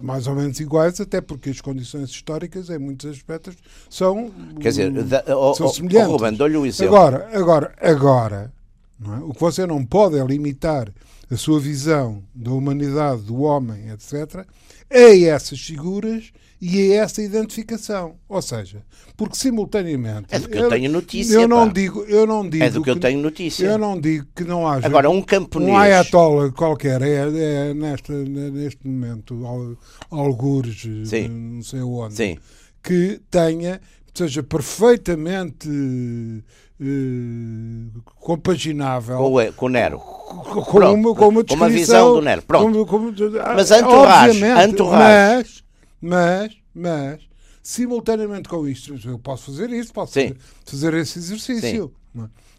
[0.00, 3.56] mais ou menos iguais, até porque as condições históricas, em muitos aspectos,
[3.88, 6.10] são, Quer dizer, da, oh, são semelhantes.
[6.10, 6.96] Ruben, dou-lhe exemplo.
[6.96, 8.52] Agora, agora, agora
[9.04, 9.18] é?
[9.24, 10.92] o que você não pode é limitar
[11.30, 14.46] a sua visão da humanidade, do homem, etc.,
[14.90, 16.32] a essas figuras
[16.64, 18.14] e a essa identificação.
[18.28, 18.84] Ou seja,
[19.16, 20.28] porque simultaneamente.
[20.30, 21.34] É do que eu, eu tenho notícia.
[21.34, 22.62] Eu não, digo, eu não digo.
[22.62, 23.66] É do que, que, eu tenho notícia.
[23.66, 24.86] Eu não digo que não haja.
[24.86, 25.72] Agora, um camponês.
[25.72, 29.44] Um ayatollah qualquer, é, é nesta, neste momento,
[30.08, 31.28] algures, Sim.
[31.28, 32.38] não sei onde, Sim.
[32.80, 33.80] que tenha,
[34.14, 35.68] seja perfeitamente.
[36.80, 42.20] Uh, compaginável com, com o Nero com, com, uma, com uma, com uma visão do
[42.20, 43.14] Nero pronto como, como,
[43.54, 44.40] mas entourage.
[44.40, 45.61] mas
[46.02, 47.20] mas, mas,
[47.62, 50.34] simultaneamente com isto, eu posso fazer isso, posso Sim.
[50.66, 51.92] fazer esse exercício.
[51.94, 52.02] É?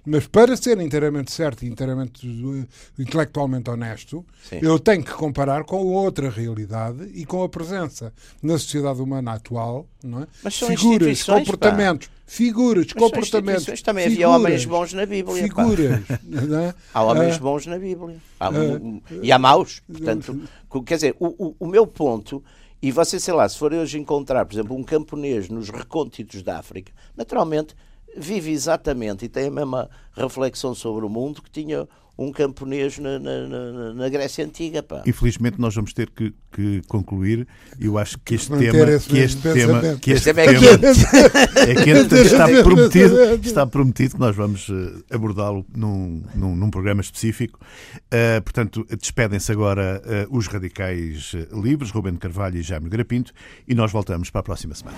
[0.06, 2.68] Mas para ser inteiramente certo e inteiramente uh,
[3.00, 4.60] intelectualmente honesto, Sim.
[4.62, 9.88] eu tenho que comparar com outra realidade e com a presença na sociedade humana atual,
[10.04, 10.28] não é?
[10.44, 12.14] Mas são figuras, comportamentos, pá.
[12.26, 13.82] figuras, Mas comportamentos.
[13.82, 15.44] Também figuras, havia homens bons na Bíblia.
[15.44, 16.02] Figuras.
[16.34, 16.74] É?
[16.94, 18.18] Há homens uh, bons na Bíblia.
[18.39, 19.82] Há, uh, e há maus.
[19.89, 20.41] Portanto,
[20.86, 22.44] quer dizer, o, o, o meu ponto
[22.84, 26.60] e você, sei lá, se for hoje encontrar, por exemplo, um camponês nos recônditos da
[26.60, 27.74] África, naturalmente
[28.14, 33.18] vive exatamente e tem a mesma reflexão sobre o mundo que tinha um camponês na,
[33.18, 34.84] na, na, Grécia Antiga.
[34.84, 35.01] Pá.
[35.05, 37.47] Infelizmente nós vamos ter que, que concluir.
[37.80, 40.86] Eu acho que este tema, que este tema, que este tema é quente.
[41.72, 47.01] é quente, está prometido, está prometido que nós vamos eh, abordá-lo num, num, num, programa
[47.01, 47.59] específico.
[48.05, 53.34] Uh, portanto, despedem-se agora uh, os radicais livres, Rubén Carvalho e Jaime Grapinto,
[53.68, 54.97] e nós voltamos para a próxima semana.